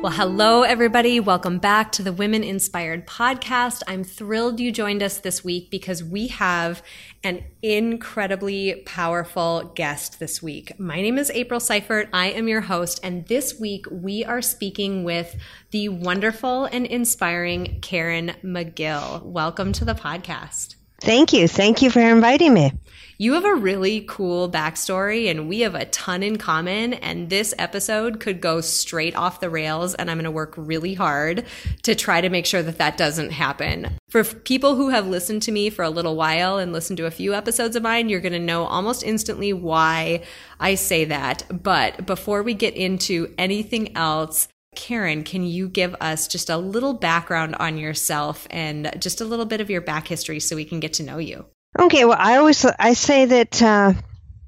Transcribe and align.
Well, 0.00 0.12
hello, 0.12 0.62
everybody. 0.62 1.18
Welcome 1.18 1.58
back 1.58 1.90
to 1.92 2.04
the 2.04 2.12
Women 2.12 2.44
Inspired 2.44 3.04
podcast. 3.04 3.82
I'm 3.88 4.04
thrilled 4.04 4.60
you 4.60 4.70
joined 4.70 5.02
us 5.02 5.18
this 5.18 5.42
week 5.42 5.72
because 5.72 6.04
we 6.04 6.28
have 6.28 6.84
an 7.24 7.42
incredibly 7.62 8.84
powerful 8.86 9.72
guest 9.74 10.20
this 10.20 10.40
week. 10.40 10.78
My 10.78 11.02
name 11.02 11.18
is 11.18 11.32
April 11.32 11.58
Seifert. 11.58 12.08
I 12.12 12.26
am 12.26 12.46
your 12.46 12.60
host, 12.60 13.00
and 13.02 13.26
this 13.26 13.58
week 13.58 13.86
we 13.90 14.24
are 14.24 14.40
speaking 14.40 15.02
with 15.02 15.34
the 15.72 15.88
wonderful 15.88 16.66
and 16.66 16.86
inspiring 16.86 17.80
Karen 17.80 18.36
McGill. 18.44 19.24
Welcome 19.24 19.72
to 19.72 19.84
the 19.84 19.94
podcast. 19.94 20.76
Thank 21.00 21.32
you. 21.32 21.46
Thank 21.46 21.80
you 21.82 21.90
for 21.90 22.00
inviting 22.00 22.52
me. 22.52 22.72
You 23.20 23.32
have 23.32 23.44
a 23.44 23.54
really 23.54 24.04
cool 24.06 24.48
backstory, 24.48 25.28
and 25.28 25.48
we 25.48 25.60
have 25.60 25.74
a 25.74 25.86
ton 25.86 26.22
in 26.22 26.38
common. 26.38 26.94
And 26.94 27.30
this 27.30 27.52
episode 27.58 28.20
could 28.20 28.40
go 28.40 28.60
straight 28.60 29.16
off 29.16 29.40
the 29.40 29.50
rails, 29.50 29.94
and 29.94 30.08
I'm 30.08 30.18
going 30.18 30.24
to 30.24 30.30
work 30.30 30.54
really 30.56 30.94
hard 30.94 31.44
to 31.82 31.96
try 31.96 32.20
to 32.20 32.28
make 32.28 32.46
sure 32.46 32.62
that 32.62 32.78
that 32.78 32.96
doesn't 32.96 33.30
happen. 33.30 33.98
For 34.08 34.22
people 34.22 34.76
who 34.76 34.90
have 34.90 35.08
listened 35.08 35.42
to 35.42 35.52
me 35.52 35.68
for 35.68 35.84
a 35.84 35.90
little 35.90 36.14
while 36.14 36.58
and 36.58 36.72
listened 36.72 36.96
to 36.98 37.06
a 37.06 37.10
few 37.10 37.34
episodes 37.34 37.74
of 37.74 37.82
mine, 37.82 38.08
you're 38.08 38.20
going 38.20 38.32
to 38.32 38.38
know 38.38 38.64
almost 38.64 39.02
instantly 39.02 39.52
why 39.52 40.22
I 40.60 40.76
say 40.76 41.04
that. 41.06 41.44
But 41.50 42.06
before 42.06 42.44
we 42.44 42.54
get 42.54 42.74
into 42.74 43.34
anything 43.36 43.96
else, 43.96 44.46
Karen, 44.78 45.24
can 45.24 45.42
you 45.42 45.68
give 45.68 45.96
us 46.00 46.28
just 46.28 46.48
a 46.48 46.56
little 46.56 46.94
background 46.94 47.56
on 47.58 47.78
yourself 47.78 48.46
and 48.48 48.88
just 49.00 49.20
a 49.20 49.24
little 49.24 49.44
bit 49.44 49.60
of 49.60 49.68
your 49.68 49.80
back 49.80 50.06
history 50.06 50.38
so 50.38 50.54
we 50.54 50.64
can 50.64 50.78
get 50.78 50.94
to 50.94 51.02
know 51.02 51.18
you? 51.18 51.46
Okay, 51.76 52.04
well, 52.04 52.16
I 52.18 52.36
always 52.36 52.64
I 52.64 52.92
say 52.92 53.24
that 53.24 53.60
uh, 53.60 53.92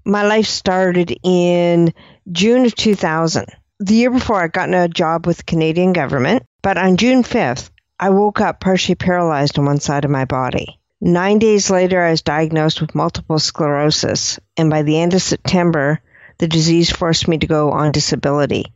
my 0.04 0.22
life 0.22 0.46
started 0.46 1.18
in 1.24 1.92
June 2.30 2.64
of 2.64 2.76
2000. 2.76 3.46
The 3.80 3.94
year 3.94 4.12
before, 4.12 4.40
I'd 4.40 4.52
gotten 4.52 4.74
a 4.74 4.86
job 4.86 5.26
with 5.26 5.38
the 5.38 5.42
Canadian 5.42 5.92
government, 5.92 6.44
but 6.62 6.78
on 6.78 6.96
June 6.96 7.24
5th, 7.24 7.68
I 7.98 8.10
woke 8.10 8.40
up 8.40 8.60
partially 8.60 8.94
paralyzed 8.94 9.58
on 9.58 9.64
one 9.64 9.80
side 9.80 10.04
of 10.04 10.12
my 10.12 10.26
body. 10.26 10.78
Nine 11.00 11.40
days 11.40 11.70
later, 11.70 12.00
I 12.00 12.12
was 12.12 12.22
diagnosed 12.22 12.80
with 12.80 12.94
multiple 12.94 13.40
sclerosis, 13.40 14.38
and 14.56 14.70
by 14.70 14.82
the 14.82 15.00
end 15.00 15.12
of 15.14 15.22
September, 15.22 16.00
the 16.38 16.46
disease 16.46 16.88
forced 16.88 17.26
me 17.26 17.38
to 17.38 17.48
go 17.48 17.72
on 17.72 17.90
disability. 17.90 18.72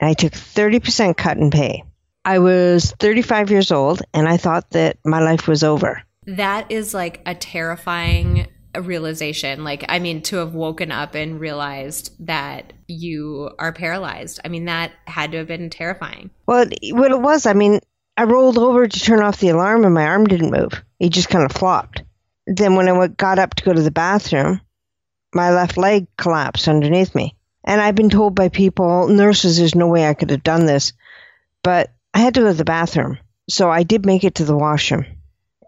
I 0.00 0.14
took 0.14 0.32
30% 0.32 1.16
cut 1.16 1.36
in 1.38 1.50
pay. 1.50 1.82
I 2.24 2.38
was 2.38 2.92
35 3.00 3.50
years 3.50 3.72
old, 3.72 4.02
and 4.12 4.28
I 4.28 4.36
thought 4.36 4.70
that 4.70 4.98
my 5.04 5.20
life 5.20 5.48
was 5.48 5.64
over 5.64 6.02
that 6.28 6.70
is 6.70 6.92
like 6.92 7.22
a 7.24 7.34
terrifying 7.34 8.46
realization. 8.78 9.64
Like, 9.64 9.84
I 9.88 9.98
mean, 9.98 10.22
to 10.22 10.36
have 10.36 10.54
woken 10.54 10.92
up 10.92 11.14
and 11.14 11.40
realized 11.40 12.14
that 12.26 12.74
you 12.86 13.50
are 13.58 13.72
paralyzed. 13.72 14.40
I 14.44 14.48
mean, 14.48 14.66
that 14.66 14.92
had 15.06 15.32
to 15.32 15.38
have 15.38 15.46
been 15.48 15.70
terrifying. 15.70 16.30
Well, 16.46 16.66
what 16.90 17.10
it 17.10 17.20
was, 17.20 17.46
I 17.46 17.54
mean, 17.54 17.80
I 18.16 18.24
rolled 18.24 18.58
over 18.58 18.86
to 18.86 19.00
turn 19.00 19.22
off 19.22 19.40
the 19.40 19.48
alarm 19.48 19.84
and 19.84 19.94
my 19.94 20.04
arm 20.04 20.26
didn't 20.26 20.50
move. 20.50 20.84
It 21.00 21.10
just 21.10 21.30
kind 21.30 21.44
of 21.44 21.52
flopped. 21.52 22.02
Then 22.46 22.76
when 22.76 22.88
I 22.88 23.06
got 23.08 23.38
up 23.38 23.54
to 23.54 23.64
go 23.64 23.72
to 23.72 23.82
the 23.82 23.90
bathroom, 23.90 24.60
my 25.34 25.50
left 25.50 25.78
leg 25.78 26.08
collapsed 26.18 26.68
underneath 26.68 27.14
me. 27.14 27.36
And 27.64 27.80
I've 27.80 27.94
been 27.94 28.10
told 28.10 28.34
by 28.34 28.48
people, 28.48 29.08
nurses, 29.08 29.58
there's 29.58 29.74
no 29.74 29.88
way 29.88 30.06
I 30.06 30.14
could 30.14 30.30
have 30.30 30.42
done 30.42 30.66
this. 30.66 30.92
But 31.62 31.90
I 32.14 32.20
had 32.20 32.34
to 32.34 32.40
go 32.40 32.46
to 32.48 32.54
the 32.54 32.64
bathroom. 32.64 33.18
So 33.48 33.70
I 33.70 33.82
did 33.82 34.06
make 34.06 34.24
it 34.24 34.36
to 34.36 34.44
the 34.44 34.56
washroom 34.56 35.06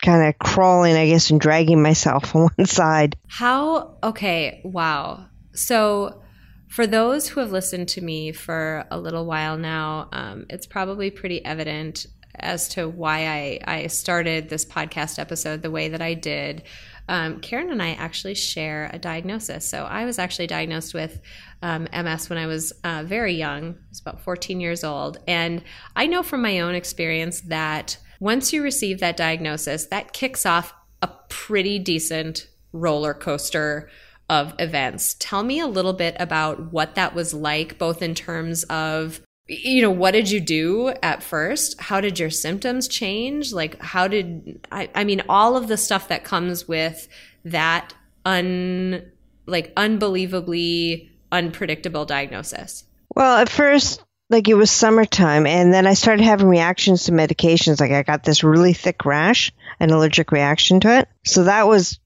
kind 0.03 0.27
of 0.27 0.39
crawling, 0.39 0.97
I 0.97 1.07
guess, 1.07 1.31
and 1.31 1.41
dragging 1.41 1.83
myself 1.83 2.35
on 2.35 2.49
one 2.57 2.67
side. 2.67 3.17
How, 3.29 3.99
okay, 4.03 4.61
wow. 4.65 5.27
So, 5.55 6.23
for 6.69 6.87
those 6.87 7.29
who 7.29 7.41
have 7.41 7.51
listened 7.51 7.89
to 7.89 8.01
me 8.01 8.31
for 8.31 8.85
a 8.91 8.99
little 8.99 9.27
while 9.27 9.59
now, 9.59 10.09
um, 10.13 10.47
it's 10.49 10.67
probably 10.67 11.11
pretty 11.11 11.45
evident 11.45 12.07
as 12.37 12.69
to 12.69 12.89
why 12.89 13.27
I, 13.27 13.59
I 13.65 13.87
started 13.89 14.49
this 14.49 14.65
podcast 14.65 15.19
episode 15.19 15.63
the 15.63 15.71
way 15.71 15.89
that 15.89 16.01
I 16.01 16.15
did. 16.15 16.63
Um, 17.11 17.41
Karen 17.41 17.71
and 17.71 17.83
I 17.83 17.91
actually 17.95 18.37
share 18.37 18.89
a 18.93 18.99
diagnosis. 18.99 19.69
So 19.69 19.83
I 19.85 20.05
was 20.05 20.21
actually 20.21 20.47
diagnosed 20.47 20.95
with 20.95 21.21
um, 21.61 21.89
MS 21.93 22.31
when 22.31 22.39
I 22.39 22.47
was 22.47 22.73
uh, 22.85 23.03
very 23.05 23.35
young. 23.35 23.75
I 23.75 23.89
was 23.91 24.01
about 24.01 24.21
14 24.21 24.61
years 24.61 24.85
old. 24.85 25.19
And 25.27 25.65
I 25.97 26.07
know 26.07 26.23
from 26.23 26.41
my 26.41 26.61
own 26.61 26.77
experience 26.77 27.41
that 27.43 27.99
once 28.21 28.53
you 28.53 28.63
receive 28.63 29.01
that 29.01 29.17
diagnosis, 29.17 29.87
that 29.87 30.13
kicks 30.13 30.47
off 30.47 30.73
a 31.03 31.09
pretty 31.29 31.81
decent 31.81 32.47
roller 32.73 33.13
coaster 33.13 33.91
of 34.29 34.55
events. 34.61 35.17
Tell 35.19 35.43
me 35.43 35.59
a 35.59 35.67
little 35.67 35.93
bit 35.93 36.15
about 36.21 36.73
what 36.73 36.95
that 36.95 37.13
was 37.13 37.35
like, 37.35 37.77
both 37.77 38.03
in 38.03 38.15
terms 38.15 38.63
of 38.65 39.21
you 39.51 39.83
know 39.83 39.91
what 39.91 40.13
did 40.13 40.31
you 40.31 40.41
do 40.41 40.93
at 41.03 41.23
first 41.23 41.81
how 41.81 42.01
did 42.01 42.19
your 42.19 42.31
symptoms 42.31 42.87
change 42.87 43.53
like 43.53 43.81
how 43.81 44.07
did 44.07 44.65
i, 44.71 44.89
I 44.95 45.05
mean 45.05 45.23
all 45.29 45.57
of 45.57 45.69
the 45.69 45.77
stuff 45.77 46.09
that 46.09 46.25
comes 46.25 46.69
with 46.69 47.09
that 47.45 47.93
un 48.25 49.11
like 49.47 49.73
unbelievably 49.77 51.11
unpredictable 51.33 52.05
diagnosis 52.05 52.85
well 53.15 53.39
at 53.39 53.49
first 53.49 54.05
like 54.31 54.49
it 54.49 54.55
was 54.55 54.71
summertime 54.71 55.45
and 55.45 55.75
then 55.75 55.89
I 55.89 55.95
started 55.95 56.23
having 56.23 56.47
reactions 56.47 57.05
to 57.05 57.13
medications. 57.13 57.81
Like 57.81 57.91
I 57.91 58.05
got 58.05 58.23
this 58.23 58.45
really 58.45 58.73
thick 58.73 59.05
rash, 59.05 59.53
an 59.81 59.91
allergic 59.91 60.31
reaction 60.31 60.79
to 60.81 61.01
it. 61.01 61.09
So 61.25 61.45
that 61.45 61.67
was 61.67 61.99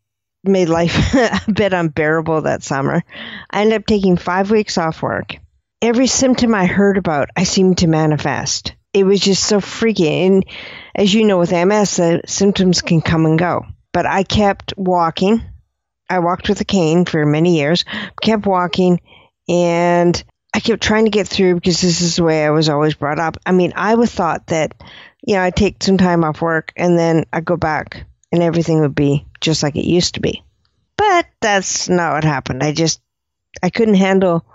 made 0.43 0.71
life 0.71 1.15
a 1.15 1.53
bit 1.53 1.75
unbearable 1.75 2.43
that 2.43 2.62
summer. 2.62 3.05
I 3.50 3.61
ended 3.61 3.81
up 3.81 3.87
taking 3.87 4.16
five 4.16 4.50
weeks 4.50 4.78
off 4.78 5.03
work. 5.03 5.37
Every 5.84 6.06
symptom 6.06 6.54
I 6.54 6.64
heard 6.64 6.96
about, 6.96 7.28
I 7.36 7.44
seemed 7.44 7.76
to 7.78 7.88
manifest. 7.88 8.74
It 8.94 9.04
was 9.04 9.20
just 9.20 9.44
so 9.44 9.60
freaky. 9.60 10.08
And 10.08 10.46
as 10.94 11.12
you 11.12 11.24
know, 11.24 11.38
with 11.38 11.52
MS, 11.52 11.96
the 11.96 12.22
symptoms 12.24 12.80
can 12.80 13.02
come 13.02 13.26
and 13.26 13.38
go. 13.38 13.66
But 13.92 14.06
I 14.06 14.22
kept 14.22 14.72
walking. 14.78 15.42
I 16.08 16.20
walked 16.20 16.48
with 16.48 16.58
a 16.62 16.64
cane 16.64 17.04
for 17.04 17.26
many 17.26 17.58
years, 17.58 17.84
kept 18.22 18.46
walking, 18.46 19.02
and 19.46 20.24
I 20.54 20.60
kept 20.60 20.82
trying 20.82 21.04
to 21.04 21.10
get 21.10 21.28
through 21.28 21.56
because 21.56 21.82
this 21.82 22.00
is 22.00 22.16
the 22.16 22.24
way 22.24 22.46
I 22.46 22.50
was 22.50 22.70
always 22.70 22.94
brought 22.94 23.18
up. 23.18 23.36
I 23.44 23.52
mean, 23.52 23.74
I 23.76 23.94
would 23.94 24.08
thought 24.08 24.46
that, 24.46 24.82
you 25.20 25.34
know, 25.34 25.42
I'd 25.42 25.54
take 25.54 25.82
some 25.82 25.98
time 25.98 26.25
off 26.25 26.40
work 26.40 26.72
and 26.76 26.98
then 26.98 27.25
I'd 27.30 27.44
go 27.44 27.58
back 27.58 28.06
and 28.32 28.42
everything 28.42 28.80
would 28.80 28.94
be 28.94 29.26
just 29.38 29.62
like 29.62 29.76
it 29.76 29.84
used 29.84 30.14
to 30.14 30.20
be. 30.20 30.44
But 30.96 31.26
that's 31.42 31.90
not 31.90 32.14
what 32.14 32.25
happened. 32.25 32.62
I 32.62 32.72
just 32.72 33.02
I 33.62 33.69
couldn't 33.69 33.96
handle 33.96 34.46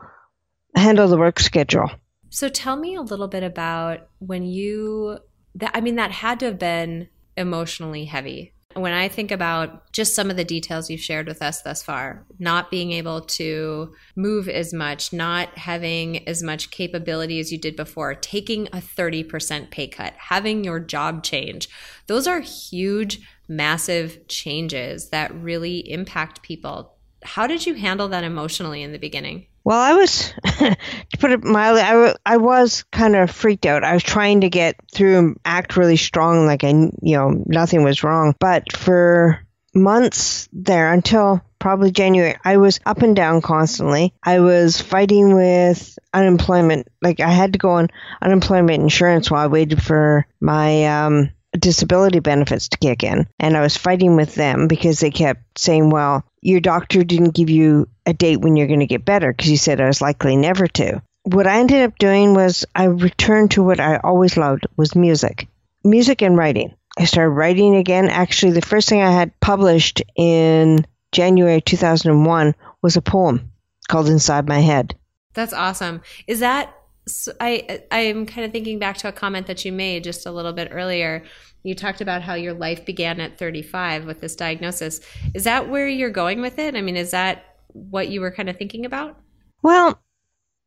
handle 0.80 1.08
the 1.08 1.18
work 1.18 1.40
schedule. 1.40 1.92
So 2.30 2.50
tell 2.50 2.76
me 2.76 2.96
a 2.96 3.02
little 3.02 3.28
bit 3.28 3.44
about 3.44 4.10
when 4.20 4.46
you 4.46 5.20
that 5.56 5.72
I 5.74 5.82
mean 5.82 5.96
that 5.96 6.12
had 6.12 6.40
to 6.42 6.46
have 6.48 6.60
been 6.60 7.10
emotionally 7.36 8.06
heavy 8.06 8.54
when 8.76 8.94
I 8.94 9.08
think 9.08 9.32
about 9.32 9.92
just 9.92 10.14
some 10.14 10.30
of 10.30 10.38
the 10.38 10.44
details 10.44 10.90
you've 10.90 11.02
shared 11.02 11.28
with 11.28 11.42
us 11.42 11.64
thus 11.64 11.82
far, 11.82 12.26
not 12.38 12.70
being 12.70 12.92
able 12.92 13.22
to 13.22 13.94
move 14.16 14.48
as 14.48 14.74
much, 14.74 15.12
not 15.12 15.58
having 15.58 16.28
as 16.28 16.44
much 16.44 16.70
capability 16.70 17.40
as 17.40 17.52
you 17.52 17.58
did 17.58 17.76
before, 17.76 18.14
taking 18.14 18.68
a 18.68 18.78
30% 18.78 19.72
pay 19.72 19.88
cut, 19.88 20.14
having 20.18 20.64
your 20.64 20.80
job 20.80 21.24
change, 21.24 21.68
those 22.06 22.28
are 22.28 22.42
huge, 22.42 23.20
massive 23.48 24.28
changes 24.28 25.10
that 25.10 25.34
really 25.34 25.80
impact 25.90 26.44
people. 26.44 26.96
How 27.24 27.48
did 27.48 27.66
you 27.66 27.74
handle 27.74 28.10
that 28.10 28.24
emotionally 28.24 28.84
in 28.84 28.92
the 28.92 29.00
beginning? 29.00 29.48
Well, 29.70 29.80
I 29.80 29.94
was, 29.94 30.34
to 30.46 30.78
put 31.20 31.32
it 31.32 31.44
mildly, 31.44 31.84
I, 31.84 32.16
I 32.26 32.38
was 32.38 32.86
kind 32.92 33.16
of 33.16 33.30
freaked 33.30 33.68
out. 33.68 33.84
I 33.84 33.94
was 33.94 34.02
trying 34.02 34.42
to 34.42 34.50
get 34.50 34.78
through 34.92 35.20
and 35.20 35.40
act 35.46 35.78
really 35.78 35.96
strong, 35.96 36.48
like 36.48 36.64
I, 36.64 36.70
you 36.70 37.16
know, 37.16 37.44
nothing 37.46 37.84
was 37.84 38.04
wrong. 38.04 38.34
But 38.40 38.76
for 38.76 39.46
months 39.76 40.50
there, 40.52 40.92
until 40.92 41.44
probably 41.60 41.92
January, 41.92 42.36
I 42.44 42.58
was 42.58 42.80
up 42.84 43.04
and 43.04 43.16
down 43.16 43.44
constantly. 43.44 44.12
I 44.24 44.40
was 44.40 44.82
fighting 44.82 45.36
with 45.36 46.00
unemployment. 46.16 46.88
Like 47.04 47.20
I 47.20 47.30
had 47.30 47.54
to 47.54 47.60
go 47.60 47.70
on 47.70 47.90
unemployment 48.24 48.82
insurance 48.82 49.30
while 49.30 49.44
I 49.44 49.48
waited 49.48 49.84
for 49.84 50.26
my 50.42 50.86
um, 51.04 51.30
disability 51.52 52.22
benefits 52.22 52.70
to 52.70 52.78
kick 52.80 53.04
in. 53.04 53.28
And 53.40 53.56
I 53.56 53.62
was 53.62 53.78
fighting 53.78 54.16
with 54.16 54.34
them 54.34 54.68
because 54.68 55.00
they 55.00 55.12
kept 55.12 55.60
saying, 55.60 55.92
well, 55.92 56.26
your 56.42 56.60
doctor 56.60 57.04
didn't 57.04 57.36
give 57.36 57.50
you 57.50 57.88
a 58.06 58.14
date 58.14 58.38
when 58.38 58.56
you're 58.56 58.68
going 58.68 58.80
to 58.80 58.86
get 58.88 59.06
better 59.06 59.32
because 59.32 59.48
he 59.50 59.58
said 59.58 59.82
I 59.82 59.88
was 59.88 60.02
likely 60.02 60.36
never 60.36 60.68
to. 60.68 61.02
What 61.24 61.48
I 61.48 61.60
ended 61.60 61.84
up 61.84 61.98
doing 61.98 62.34
was 62.34 62.66
I 62.74 62.86
returned 62.86 63.52
to 63.52 63.64
what 63.64 63.80
I 63.80 63.98
always 63.98 64.38
loved 64.38 64.68
was 64.78 64.96
music. 64.96 65.48
Music 65.84 66.22
and 66.22 66.38
writing. 66.38 66.74
I 66.98 67.06
started 67.06 67.32
writing 67.32 67.76
again. 67.76 68.10
Actually, 68.10 68.54
the 68.54 68.62
first 68.62 68.90
thing 68.90 69.02
I 69.02 69.12
had 69.12 69.38
published 69.40 70.02
in 70.16 70.86
January 71.12 71.62
2001 71.62 72.56
was 72.82 72.98
a 72.98 73.02
poem 73.02 73.52
called 73.88 74.10
Inside 74.10 74.48
My 74.48 74.60
Head. 74.60 74.96
That's 75.34 75.54
awesome. 75.54 76.02
Is 76.28 76.40
that 76.40 76.74
so 77.12 77.34
I 77.40 77.82
I'm 77.92 78.26
kind 78.26 78.46
of 78.46 78.52
thinking 78.52 78.80
back 78.80 78.98
to 78.98 79.08
a 79.08 79.12
comment 79.12 79.48
that 79.48 79.66
you 79.66 79.72
made 79.72 80.04
just 80.04 80.26
a 80.26 80.32
little 80.32 80.54
bit 80.54 80.70
earlier. 80.72 81.24
You 81.64 81.76
talked 81.76 82.02
about 82.02 82.22
how 82.22 82.36
your 82.36 82.54
life 82.54 82.86
began 82.86 83.20
at 83.20 83.38
35 83.38 84.06
with 84.06 84.22
this 84.22 84.36
diagnosis. 84.36 85.02
Is 85.34 85.44
that 85.44 85.70
where 85.70 85.88
you're 85.88 86.10
going 86.10 86.42
with 86.42 86.58
it? 86.58 86.76
I 86.76 86.82
mean, 86.82 86.96
is 86.96 87.12
that 87.12 87.58
what 87.68 88.10
you 88.10 88.22
were 88.22 88.32
kind 88.32 88.50
of 88.50 88.58
thinking 88.58 88.86
about? 88.86 89.20
Well, 89.62 90.00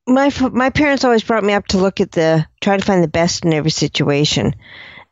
my 0.06 0.31
my 0.53 0.71
parents 0.71 1.05
always 1.05 1.25
brought 1.25 1.44
me 1.44 1.53
up 1.53 1.67
to 1.69 1.79
look 1.79 2.00
at 2.00 2.12
the 2.12 2.47
try 2.61 2.77
to 2.77 2.85
find 2.85 3.03
the 3.03 3.09
best 3.09 3.44
in 3.44 3.53
every 3.53 3.71
situation. 3.71 4.55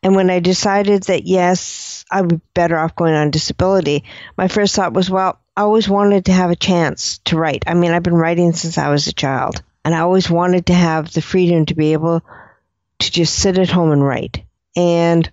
And 0.02 0.16
when 0.16 0.30
I 0.30 0.40
decided 0.40 1.04
that 1.04 1.26
yes, 1.26 2.04
I 2.10 2.22
would 2.22 2.30
be 2.30 2.40
better 2.54 2.78
off 2.78 2.96
going 2.96 3.14
on 3.14 3.30
disability, 3.30 4.04
my 4.36 4.48
first 4.48 4.74
thought 4.74 4.94
was, 4.94 5.10
well, 5.10 5.38
I 5.56 5.62
always 5.62 5.88
wanted 5.88 6.26
to 6.26 6.32
have 6.32 6.50
a 6.50 6.56
chance 6.56 7.18
to 7.26 7.36
write. 7.36 7.64
I 7.66 7.74
mean, 7.74 7.90
I've 7.92 8.02
been 8.02 8.14
writing 8.14 8.52
since 8.52 8.78
I 8.78 8.88
was 8.88 9.06
a 9.08 9.12
child, 9.12 9.62
and 9.90 9.96
I 9.96 10.02
always 10.02 10.30
wanted 10.30 10.66
to 10.66 10.72
have 10.72 11.12
the 11.12 11.20
freedom 11.20 11.66
to 11.66 11.74
be 11.74 11.94
able 11.94 12.22
to 13.00 13.10
just 13.10 13.34
sit 13.34 13.58
at 13.58 13.70
home 13.70 13.90
and 13.90 14.04
write. 14.04 14.44
And 14.76 15.28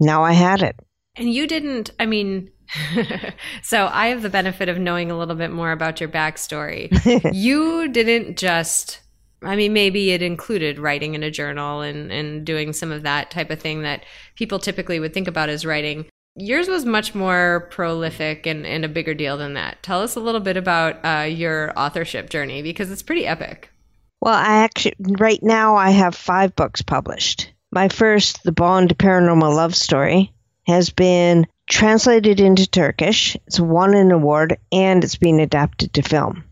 now 0.00 0.24
I 0.24 0.32
had 0.32 0.60
it. 0.62 0.74
And 1.14 1.32
you 1.32 1.46
didn't, 1.46 1.92
I 2.00 2.06
mean, 2.06 2.50
so 3.62 3.88
I 3.92 4.08
have 4.08 4.22
the 4.22 4.28
benefit 4.28 4.68
of 4.68 4.80
knowing 4.80 5.12
a 5.12 5.16
little 5.16 5.36
bit 5.36 5.52
more 5.52 5.70
about 5.70 6.00
your 6.00 6.08
backstory. 6.08 6.90
you 7.32 7.86
didn't 7.86 8.36
just 8.36 9.02
I 9.40 9.54
mean, 9.54 9.72
maybe 9.72 10.10
it 10.10 10.20
included 10.22 10.80
writing 10.80 11.14
in 11.14 11.22
a 11.22 11.30
journal 11.30 11.80
and, 11.82 12.10
and 12.10 12.44
doing 12.44 12.72
some 12.72 12.90
of 12.90 13.04
that 13.04 13.30
type 13.30 13.50
of 13.50 13.60
thing 13.60 13.82
that 13.82 14.04
people 14.34 14.58
typically 14.58 14.98
would 14.98 15.14
think 15.14 15.28
about 15.28 15.48
as 15.48 15.64
writing. 15.64 16.06
Yours 16.34 16.66
was 16.66 16.84
much 16.84 17.14
more 17.14 17.68
prolific 17.70 18.46
and, 18.46 18.66
and 18.66 18.84
a 18.84 18.88
bigger 18.88 19.14
deal 19.14 19.36
than 19.36 19.54
that. 19.54 19.80
Tell 19.84 20.02
us 20.02 20.16
a 20.16 20.20
little 20.20 20.40
bit 20.40 20.56
about 20.56 20.96
uh, 21.04 21.22
your 21.22 21.72
authorship 21.78 22.30
journey 22.30 22.62
because 22.62 22.90
it's 22.90 23.04
pretty 23.04 23.26
epic. 23.26 23.70
Well, 24.20 24.34
I 24.34 24.64
actually, 24.64 24.94
right 24.98 25.42
now, 25.42 25.76
I 25.76 25.90
have 25.90 26.14
five 26.14 26.56
books 26.56 26.82
published. 26.82 27.52
My 27.70 27.88
first, 27.88 28.42
The 28.42 28.52
Bond 28.52 28.96
Paranormal 28.96 29.54
Love 29.54 29.74
Story, 29.74 30.32
has 30.66 30.90
been 30.90 31.46
translated 31.68 32.40
into 32.40 32.66
Turkish. 32.66 33.36
It's 33.46 33.60
won 33.60 33.94
an 33.94 34.10
award 34.10 34.58
and 34.72 35.02
it's 35.04 35.16
being 35.16 35.40
adapted 35.40 35.92
to 35.94 36.02
film. 36.02 36.44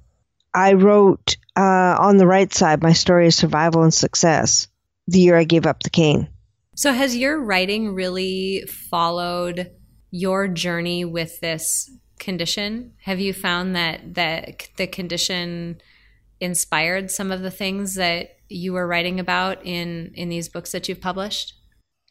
I 0.53 0.75
wrote 0.75 1.37
uh, 1.57 1.97
on 1.99 2.17
the 2.17 2.27
right 2.27 2.53
side 2.53 2.83
my 2.83 2.93
story 2.93 3.27
of 3.27 3.35
survival 3.35 3.83
and 3.83 3.95
success 3.95 4.69
the 5.07 5.21
year 5.21 5.37
I 5.37 5.45
gave 5.45 5.67
up 5.67 5.83
the 5.83 5.91
cane. 5.91 6.29
So, 6.77 6.93
has 6.93 7.17
your 7.17 7.41
writing 7.41 7.95
really 7.95 8.65
followed 8.67 9.71
your 10.11 10.49
journey 10.49 11.05
with 11.05 11.41
this 11.41 11.91
condition? 12.19 12.93
Have 13.03 13.21
you 13.21 13.33
found 13.33 13.77
that 13.77 14.15
that 14.15 14.69
the 14.77 14.87
condition 14.87 15.81
inspired 16.45 17.11
some 17.11 17.33
of 17.33 17.43
the 17.43 17.51
things 17.51 17.95
that 17.95 18.37
you 18.49 18.73
were 18.73 18.87
writing 18.87 19.19
about 19.21 19.65
in 19.65 20.13
in 20.15 20.29
these 20.29 20.49
books 20.49 20.73
that 20.73 20.89
you've 20.89 21.01
published? 21.01 21.55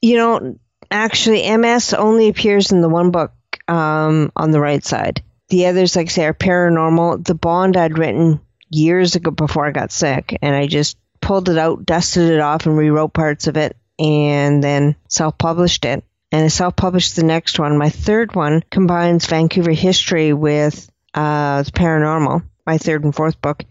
You 0.02 0.18
know, 0.18 0.60
actually, 0.92 1.56
MS 1.56 1.94
only 1.94 2.28
appears 2.28 2.72
in 2.72 2.82
the 2.82 2.90
one 2.90 3.12
book 3.12 3.32
um, 3.68 4.32
on 4.36 4.52
the 4.52 4.60
right 4.60 4.84
side. 4.84 5.24
The 5.50 5.68
others, 5.68 5.96
like 5.96 6.08
I 6.08 6.10
say, 6.10 6.26
are 6.26 6.34
paranormal. 6.34 7.26
The 7.26 7.36
Bond 7.36 7.78
I'd 7.78 7.98
written 7.98 8.42
years 8.70 9.16
ago 9.16 9.32
before 9.32 9.68
I 9.68 9.72
got 9.72 9.92
sick, 9.92 10.38
and 10.42 10.56
I 10.56 10.68
just 10.68 10.98
pulled 11.22 11.50
it 11.50 11.58
out, 11.58 11.86
dusted 11.86 12.32
it 12.32 12.40
off, 12.40 12.66
and 12.66 12.78
rewrote 12.78 13.14
parts 13.14 13.48
of 13.48 13.58
it, 13.58 13.78
and 14.00 14.64
then 14.64 14.96
self 15.08 15.38
published 15.38 15.86
it. 15.86 16.04
And 16.32 16.46
I 16.46 16.48
self 16.48 16.76
published 16.76 17.16
the 17.16 17.24
next 17.24 17.60
one. 17.60 17.78
My 17.78 17.90
third 17.90 18.36
one 18.36 18.64
combines 18.70 19.28
Vancouver 19.28 19.72
history 19.72 20.34
with 20.34 20.90
uh, 21.14 21.64
the 21.64 21.72
paranormal, 21.72 22.44
my 22.66 22.78
third 22.78 23.04
and 23.04 23.16
fourth 23.16 23.42
book. 23.42 23.64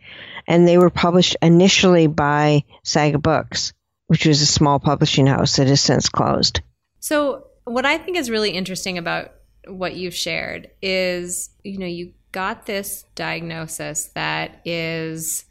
And 0.47 0.67
they 0.67 0.79
were 0.79 0.91
published 0.91 1.37
initially 1.41 2.07
by 2.07 2.65
Saga 2.85 3.19
Books, 3.19 3.73
which 4.09 4.27
was 4.27 4.43
a 4.43 4.47
small 4.47 4.81
publishing 4.81 5.27
house 5.27 5.57
that 5.57 5.69
has 5.69 5.81
since 5.81 6.09
closed. 6.09 6.61
So, 6.99 7.47
what 7.65 7.87
I 7.87 7.99
think 7.99 8.17
is 8.17 8.31
really 8.31 8.51
interesting 8.51 8.99
about 8.99 9.33
what 9.69 9.95
you've 9.95 10.15
shared 10.15 10.71
is, 10.83 11.51
you 11.63 11.79
know, 11.79 11.87
you 11.87 12.13
got 12.33 12.67
this 12.67 13.05
diagnosis 13.15 14.07
that 14.15 14.61
is 14.65 15.45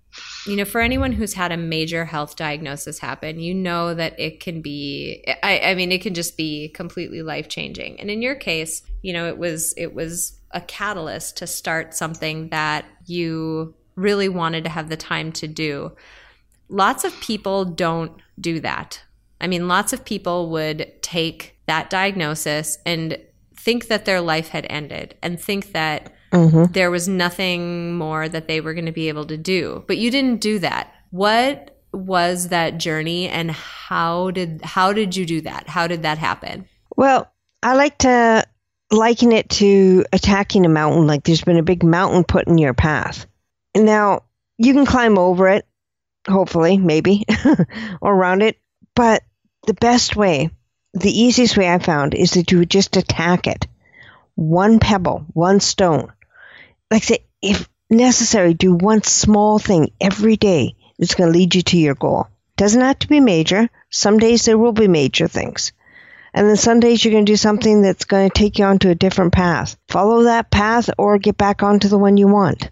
you 0.45 0.55
know, 0.55 0.65
for 0.65 0.81
anyone 0.81 1.13
who's 1.13 1.33
had 1.33 1.51
a 1.51 1.57
major 1.57 2.05
health 2.05 2.35
diagnosis 2.35 2.99
happen, 2.99 3.39
you 3.39 3.53
know 3.53 3.93
that 3.93 4.19
it 4.19 4.39
can 4.39 4.61
be 4.61 5.23
I, 5.41 5.59
I 5.59 5.75
mean, 5.75 5.91
it 5.91 6.01
can 6.01 6.13
just 6.13 6.35
be 6.35 6.69
completely 6.69 7.21
life 7.21 7.47
changing. 7.47 7.99
And 7.99 8.09
in 8.09 8.21
your 8.21 8.35
case, 8.35 8.83
you 9.01 9.13
know, 9.13 9.27
it 9.27 9.37
was 9.37 9.73
it 9.77 9.93
was 9.93 10.39
a 10.53 10.61
catalyst 10.61 11.37
to 11.37 11.47
start 11.47 11.93
something 11.93 12.49
that 12.49 12.85
you 13.05 13.75
really 13.95 14.29
wanted 14.29 14.63
to 14.63 14.69
have 14.69 14.89
the 14.89 14.97
time 14.97 15.31
to 15.33 15.47
do. 15.47 15.91
Lots 16.69 17.03
of 17.03 17.19
people 17.21 17.65
don't 17.65 18.13
do 18.39 18.59
that. 18.61 19.01
I 19.39 19.47
mean, 19.47 19.67
lots 19.67 19.93
of 19.93 20.05
people 20.05 20.49
would 20.51 20.91
take 21.01 21.57
that 21.65 21.89
diagnosis 21.89 22.77
and 22.85 23.17
think 23.55 23.87
that 23.87 24.05
their 24.05 24.21
life 24.21 24.49
had 24.49 24.65
ended 24.69 25.15
and 25.21 25.39
think 25.39 25.71
that 25.73 26.13
mm-hmm. 26.31 26.71
there 26.71 26.91
was 26.91 27.07
nothing 27.07 27.95
more 27.95 28.27
that 28.29 28.47
they 28.47 28.61
were 28.61 28.73
going 28.73 28.85
to 28.85 28.91
be 28.91 29.09
able 29.09 29.25
to 29.25 29.37
do. 29.37 29.83
But 29.87 29.97
you 29.97 30.11
didn't 30.11 30.41
do 30.41 30.59
that. 30.59 30.93
What 31.11 31.77
was 31.93 32.47
that 32.49 32.77
journey 32.77 33.27
and 33.27 33.51
how 33.51 34.31
did 34.31 34.61
how 34.63 34.93
did 34.93 35.15
you 35.15 35.25
do 35.25 35.41
that? 35.41 35.67
How 35.67 35.87
did 35.87 36.03
that 36.03 36.17
happen? 36.17 36.65
Well, 36.95 37.31
I 37.63 37.75
like 37.75 37.97
to 37.99 38.45
liken 38.91 39.31
it 39.31 39.49
to 39.49 40.05
attacking 40.11 40.65
a 40.65 40.69
mountain 40.69 41.07
like 41.07 41.23
there's 41.23 41.43
been 41.43 41.57
a 41.57 41.63
big 41.63 41.83
mountain 41.83 42.23
put 42.23 42.47
in 42.47 42.57
your 42.57 42.73
path. 42.73 43.25
Now, 43.75 44.23
you 44.57 44.73
can 44.73 44.85
climb 44.85 45.17
over 45.17 45.47
it, 45.47 45.65
hopefully, 46.27 46.77
maybe, 46.77 47.25
or 48.01 48.13
around 48.13 48.41
it, 48.41 48.57
but 48.95 49.23
the 49.65 49.73
best 49.73 50.15
way 50.15 50.49
the 50.93 51.21
easiest 51.21 51.57
way 51.57 51.69
I 51.69 51.79
found 51.79 52.13
is 52.13 52.31
that 52.31 52.51
you 52.51 52.65
just 52.65 52.97
attack 52.97 53.47
it. 53.47 53.67
One 54.35 54.79
pebble, 54.79 55.25
one 55.33 55.59
stone. 55.59 56.11
Like 56.89 57.03
I 57.03 57.05
say, 57.05 57.25
if 57.41 57.69
necessary, 57.89 58.53
do 58.53 58.73
one 58.73 59.03
small 59.03 59.59
thing 59.59 59.91
every 60.01 60.35
day 60.35 60.75
that's 60.97 61.15
going 61.15 61.31
to 61.31 61.37
lead 61.37 61.55
you 61.55 61.61
to 61.61 61.77
your 61.77 61.95
goal. 61.95 62.27
Doesn't 62.57 62.81
have 62.81 62.99
to 62.99 63.07
be 63.07 63.19
major. 63.19 63.69
Some 63.89 64.19
days 64.19 64.45
there 64.45 64.57
will 64.57 64.73
be 64.73 64.87
major 64.87 65.27
things. 65.27 65.71
And 66.33 66.47
then 66.47 66.55
some 66.55 66.79
days 66.79 67.03
you're 67.03 67.11
going 67.11 67.25
to 67.25 67.31
do 67.31 67.37
something 67.37 67.81
that's 67.81 68.05
going 68.05 68.29
to 68.29 68.33
take 68.33 68.57
you 68.57 68.65
onto 68.65 68.89
a 68.89 68.95
different 68.95 69.33
path. 69.33 69.75
Follow 69.89 70.23
that 70.23 70.49
path 70.49 70.89
or 70.97 71.17
get 71.17 71.37
back 71.37 71.61
onto 71.61 71.87
the 71.87 71.97
one 71.97 72.17
you 72.17 72.27
want. 72.27 72.69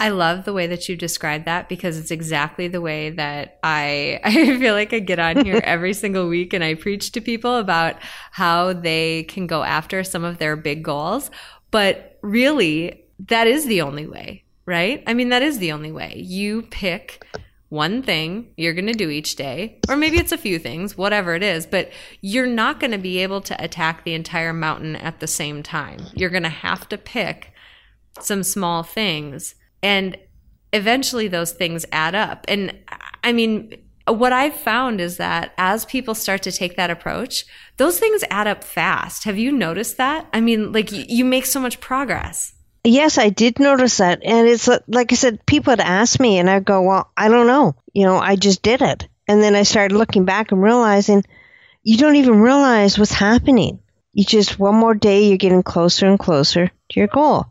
I 0.00 0.08
love 0.08 0.46
the 0.46 0.54
way 0.54 0.66
that 0.68 0.88
you 0.88 0.96
described 0.96 1.44
that 1.44 1.68
because 1.68 1.98
it's 1.98 2.10
exactly 2.10 2.68
the 2.68 2.80
way 2.80 3.10
that 3.10 3.58
I 3.62 4.18
I 4.24 4.58
feel 4.58 4.72
like 4.72 4.94
I 4.94 4.98
get 4.98 5.18
on 5.18 5.44
here 5.44 5.60
every 5.64 5.92
single 5.92 6.26
week 6.26 6.54
and 6.54 6.64
I 6.64 6.74
preach 6.74 7.12
to 7.12 7.20
people 7.20 7.56
about 7.56 7.96
how 8.30 8.72
they 8.72 9.24
can 9.24 9.46
go 9.46 9.62
after 9.62 10.02
some 10.02 10.24
of 10.24 10.38
their 10.38 10.56
big 10.56 10.82
goals. 10.82 11.30
But 11.70 12.18
really, 12.22 13.04
that 13.28 13.46
is 13.46 13.66
the 13.66 13.82
only 13.82 14.06
way, 14.06 14.44
right? 14.64 15.02
I 15.06 15.12
mean, 15.12 15.28
that 15.28 15.42
is 15.42 15.58
the 15.58 15.72
only 15.72 15.92
way. 15.92 16.14
You 16.16 16.62
pick 16.62 17.22
one 17.70 18.02
thing 18.02 18.52
you're 18.56 18.74
going 18.74 18.86
to 18.86 18.92
do 18.92 19.08
each 19.08 19.36
day, 19.36 19.78
or 19.88 19.96
maybe 19.96 20.18
it's 20.18 20.32
a 20.32 20.38
few 20.38 20.58
things, 20.58 20.98
whatever 20.98 21.34
it 21.34 21.42
is, 21.42 21.66
but 21.66 21.90
you're 22.20 22.46
not 22.46 22.80
going 22.80 22.90
to 22.90 22.98
be 22.98 23.18
able 23.18 23.40
to 23.40 23.64
attack 23.64 24.04
the 24.04 24.12
entire 24.12 24.52
mountain 24.52 24.96
at 24.96 25.20
the 25.20 25.26
same 25.26 25.62
time. 25.62 26.00
You're 26.14 26.30
going 26.30 26.42
to 26.42 26.48
have 26.48 26.88
to 26.90 26.98
pick 26.98 27.52
some 28.20 28.42
small 28.42 28.82
things 28.82 29.54
and 29.82 30.18
eventually 30.72 31.28
those 31.28 31.52
things 31.52 31.86
add 31.92 32.14
up. 32.14 32.44
And 32.48 32.76
I 33.22 33.32
mean, 33.32 33.76
what 34.06 34.32
I've 34.32 34.56
found 34.56 35.00
is 35.00 35.16
that 35.18 35.52
as 35.56 35.84
people 35.84 36.14
start 36.14 36.42
to 36.42 36.52
take 36.52 36.76
that 36.76 36.90
approach, 36.90 37.44
those 37.76 38.00
things 38.00 38.24
add 38.30 38.48
up 38.48 38.64
fast. 38.64 39.24
Have 39.24 39.38
you 39.38 39.52
noticed 39.52 39.96
that? 39.96 40.26
I 40.32 40.40
mean, 40.40 40.72
like 40.72 40.90
you 40.90 41.24
make 41.24 41.46
so 41.46 41.60
much 41.60 41.80
progress. 41.80 42.52
Yes, 42.82 43.18
I 43.18 43.28
did 43.28 43.60
notice 43.60 43.98
that. 43.98 44.20
And 44.24 44.48
it's 44.48 44.68
like 44.88 45.12
I 45.12 45.14
said, 45.14 45.44
people 45.44 45.72
would 45.72 45.80
ask 45.80 46.18
me, 46.18 46.38
and 46.38 46.48
I'd 46.48 46.64
go, 46.64 46.82
Well, 46.82 47.10
I 47.16 47.28
don't 47.28 47.46
know. 47.46 47.76
You 47.92 48.06
know, 48.06 48.18
I 48.18 48.36
just 48.36 48.62
did 48.62 48.82
it. 48.82 49.08
And 49.28 49.42
then 49.42 49.54
I 49.54 49.62
started 49.62 49.96
looking 49.96 50.24
back 50.24 50.52
and 50.52 50.62
realizing 50.62 51.24
you 51.82 51.98
don't 51.98 52.16
even 52.16 52.40
realize 52.40 52.98
what's 52.98 53.12
happening. 53.12 53.80
You 54.12 54.24
just, 54.24 54.58
one 54.58 54.74
more 54.74 54.94
day, 54.94 55.28
you're 55.28 55.38
getting 55.38 55.62
closer 55.62 56.06
and 56.06 56.18
closer 56.18 56.66
to 56.66 57.00
your 57.00 57.06
goal. 57.06 57.46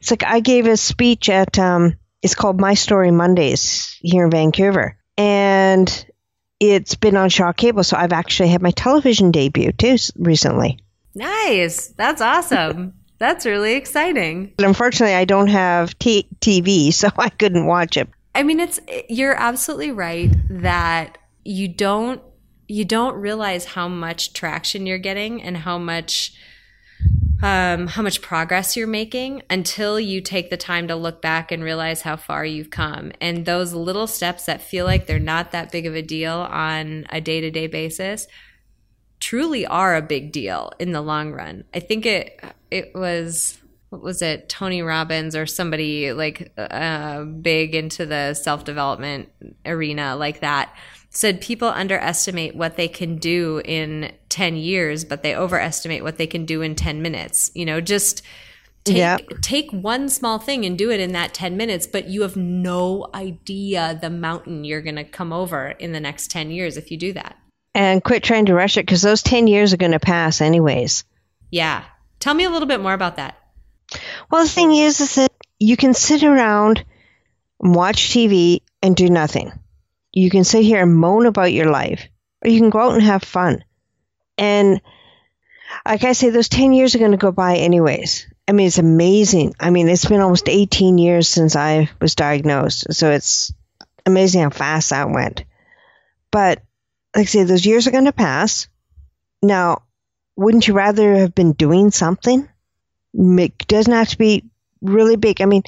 It's 0.00 0.10
like 0.10 0.24
I 0.24 0.40
gave 0.40 0.66
a 0.66 0.76
speech 0.76 1.28
at, 1.28 1.58
um, 1.58 1.96
it's 2.22 2.34
called 2.34 2.60
My 2.60 2.74
Story 2.74 3.10
Mondays 3.10 3.98
here 4.00 4.24
in 4.24 4.30
Vancouver. 4.30 4.96
And 5.16 6.06
it's 6.60 6.94
been 6.94 7.16
on 7.16 7.28
Shaw 7.28 7.52
Cable. 7.52 7.82
So 7.82 7.96
I've 7.96 8.12
actually 8.12 8.50
had 8.50 8.62
my 8.62 8.70
television 8.70 9.30
debut 9.30 9.72
too 9.72 9.96
recently. 10.16 10.78
Nice. 11.14 11.88
That's 11.88 12.20
awesome. 12.20 12.94
That's 13.18 13.46
really 13.46 13.74
exciting. 13.74 14.52
But 14.56 14.66
unfortunately, 14.66 15.14
I 15.14 15.24
don't 15.24 15.48
have 15.48 15.98
t- 15.98 16.28
TV, 16.40 16.92
so 16.92 17.08
I 17.16 17.28
couldn't 17.30 17.66
watch 17.66 17.96
it. 17.96 18.08
I 18.34 18.42
mean, 18.42 18.60
it's 18.60 18.78
you're 19.08 19.34
absolutely 19.34 19.92
right 19.92 20.30
that 20.50 21.18
you 21.44 21.68
don't 21.68 22.20
you 22.68 22.84
don't 22.84 23.14
realize 23.14 23.64
how 23.64 23.88
much 23.88 24.32
traction 24.32 24.86
you're 24.86 24.98
getting 24.98 25.42
and 25.42 25.56
how 25.56 25.78
much 25.78 26.34
um, 27.42 27.86
how 27.86 28.02
much 28.02 28.22
progress 28.22 28.76
you're 28.76 28.86
making 28.86 29.42
until 29.50 30.00
you 30.00 30.20
take 30.20 30.48
the 30.50 30.56
time 30.56 30.88
to 30.88 30.96
look 30.96 31.20
back 31.20 31.52
and 31.52 31.62
realize 31.62 32.02
how 32.02 32.16
far 32.16 32.44
you've 32.44 32.70
come. 32.70 33.12
And 33.20 33.44
those 33.44 33.74
little 33.74 34.06
steps 34.06 34.46
that 34.46 34.62
feel 34.62 34.86
like 34.86 35.06
they're 35.06 35.18
not 35.18 35.52
that 35.52 35.70
big 35.70 35.86
of 35.86 35.94
a 35.94 36.02
deal 36.02 36.32
on 36.32 37.06
a 37.10 37.20
day 37.20 37.40
to 37.40 37.50
day 37.50 37.66
basis 37.66 38.26
truly 39.20 39.66
are 39.66 39.96
a 39.96 40.02
big 40.02 40.32
deal 40.32 40.72
in 40.78 40.92
the 40.92 41.00
long 41.00 41.32
run. 41.32 41.64
I 41.74 41.80
think 41.80 42.06
it 42.06 42.40
it 42.70 42.92
was 42.94 43.58
what 43.90 44.02
was 44.02 44.22
it 44.22 44.48
Tony 44.48 44.82
Robbins 44.82 45.36
or 45.36 45.46
somebody 45.46 46.12
like 46.12 46.52
uh, 46.58 47.24
big 47.24 47.74
into 47.74 48.06
the 48.06 48.34
self 48.34 48.64
development 48.64 49.30
arena 49.64 50.16
like 50.16 50.40
that 50.40 50.74
said 51.10 51.40
people 51.40 51.68
underestimate 51.68 52.54
what 52.54 52.76
they 52.76 52.88
can 52.88 53.16
do 53.16 53.62
in 53.64 54.12
10 54.28 54.56
years, 54.56 55.04
but 55.04 55.22
they 55.22 55.34
overestimate 55.34 56.02
what 56.02 56.18
they 56.18 56.26
can 56.26 56.44
do 56.44 56.60
in 56.60 56.74
10 56.74 57.00
minutes. 57.00 57.50
You 57.54 57.64
know, 57.64 57.80
just 57.80 58.22
take, 58.84 58.96
yep. 58.98 59.20
take 59.40 59.70
one 59.70 60.08
small 60.08 60.38
thing 60.38 60.64
and 60.66 60.76
do 60.76 60.90
it 60.90 61.00
in 61.00 61.12
that 61.12 61.32
10 61.32 61.56
minutes, 61.56 61.86
but 61.86 62.08
you 62.08 62.22
have 62.22 62.36
no 62.36 63.08
idea 63.14 63.98
the 64.00 64.10
mountain 64.10 64.64
you're 64.64 64.82
going 64.82 64.96
to 64.96 65.04
come 65.04 65.32
over 65.32 65.68
in 65.68 65.92
the 65.92 66.00
next 66.00 66.30
10 66.30 66.50
years 66.50 66.76
if 66.76 66.90
you 66.90 66.98
do 66.98 67.12
that. 67.14 67.36
And 67.76 68.02
quit 68.02 68.22
trying 68.22 68.46
to 68.46 68.54
rush 68.54 68.78
it 68.78 68.86
because 68.86 69.02
those 69.02 69.22
10 69.22 69.46
years 69.46 69.72
are 69.72 69.76
going 69.76 69.92
to 69.92 70.00
pass 70.00 70.40
anyways. 70.40 71.04
Yeah. 71.50 71.84
Tell 72.18 72.34
me 72.34 72.44
a 72.44 72.50
little 72.50 72.68
bit 72.68 72.80
more 72.80 72.94
about 72.94 73.16
that. 73.16 73.38
Well, 74.30 74.42
the 74.42 74.48
thing 74.48 74.74
is, 74.74 75.00
is 75.00 75.14
that 75.16 75.32
you 75.58 75.76
can 75.76 75.94
sit 75.94 76.22
around, 76.24 76.84
watch 77.60 78.08
TV, 78.08 78.62
and 78.82 78.96
do 78.96 79.08
nothing 79.08 79.52
you 80.16 80.30
can 80.30 80.44
sit 80.44 80.62
here 80.62 80.82
and 80.82 80.96
moan 80.96 81.26
about 81.26 81.52
your 81.52 81.70
life, 81.70 82.08
or 82.42 82.50
you 82.50 82.58
can 82.58 82.70
go 82.70 82.80
out 82.80 82.94
and 82.94 83.02
have 83.02 83.22
fun. 83.22 83.62
And 84.38 84.80
like 85.84 86.04
I 86.04 86.14
say, 86.14 86.30
those 86.30 86.48
10 86.48 86.72
years 86.72 86.94
are 86.94 86.98
going 86.98 87.10
to 87.10 87.18
go 87.18 87.32
by 87.32 87.56
anyways. 87.56 88.26
I 88.48 88.52
mean, 88.52 88.66
it's 88.66 88.78
amazing. 88.78 89.52
I 89.60 89.68
mean, 89.68 89.90
it's 89.90 90.06
been 90.06 90.22
almost 90.22 90.48
18 90.48 90.96
years 90.96 91.28
since 91.28 91.54
I 91.54 91.90
was 92.00 92.14
diagnosed. 92.14 92.94
So 92.94 93.10
it's 93.10 93.52
amazing 94.06 94.40
how 94.40 94.48
fast 94.48 94.88
that 94.88 95.10
went. 95.10 95.44
But 96.30 96.62
like 97.16 97.22
I 97.22 97.24
say, 97.24 97.44
those 97.44 97.64
years 97.64 97.86
are 97.86 97.92
going 97.92 98.04
to 98.04 98.12
pass. 98.12 98.68
Now, 99.42 99.82
wouldn't 100.36 100.68
you 100.68 100.74
rather 100.74 101.16
have 101.16 101.34
been 101.34 101.52
doing 101.52 101.90
something? 101.90 102.46
It 103.14 103.66
doesn't 103.66 103.92
have 103.92 104.10
to 104.10 104.18
be 104.18 104.44
really 104.82 105.16
big. 105.16 105.40
I 105.40 105.46
mean, 105.46 105.62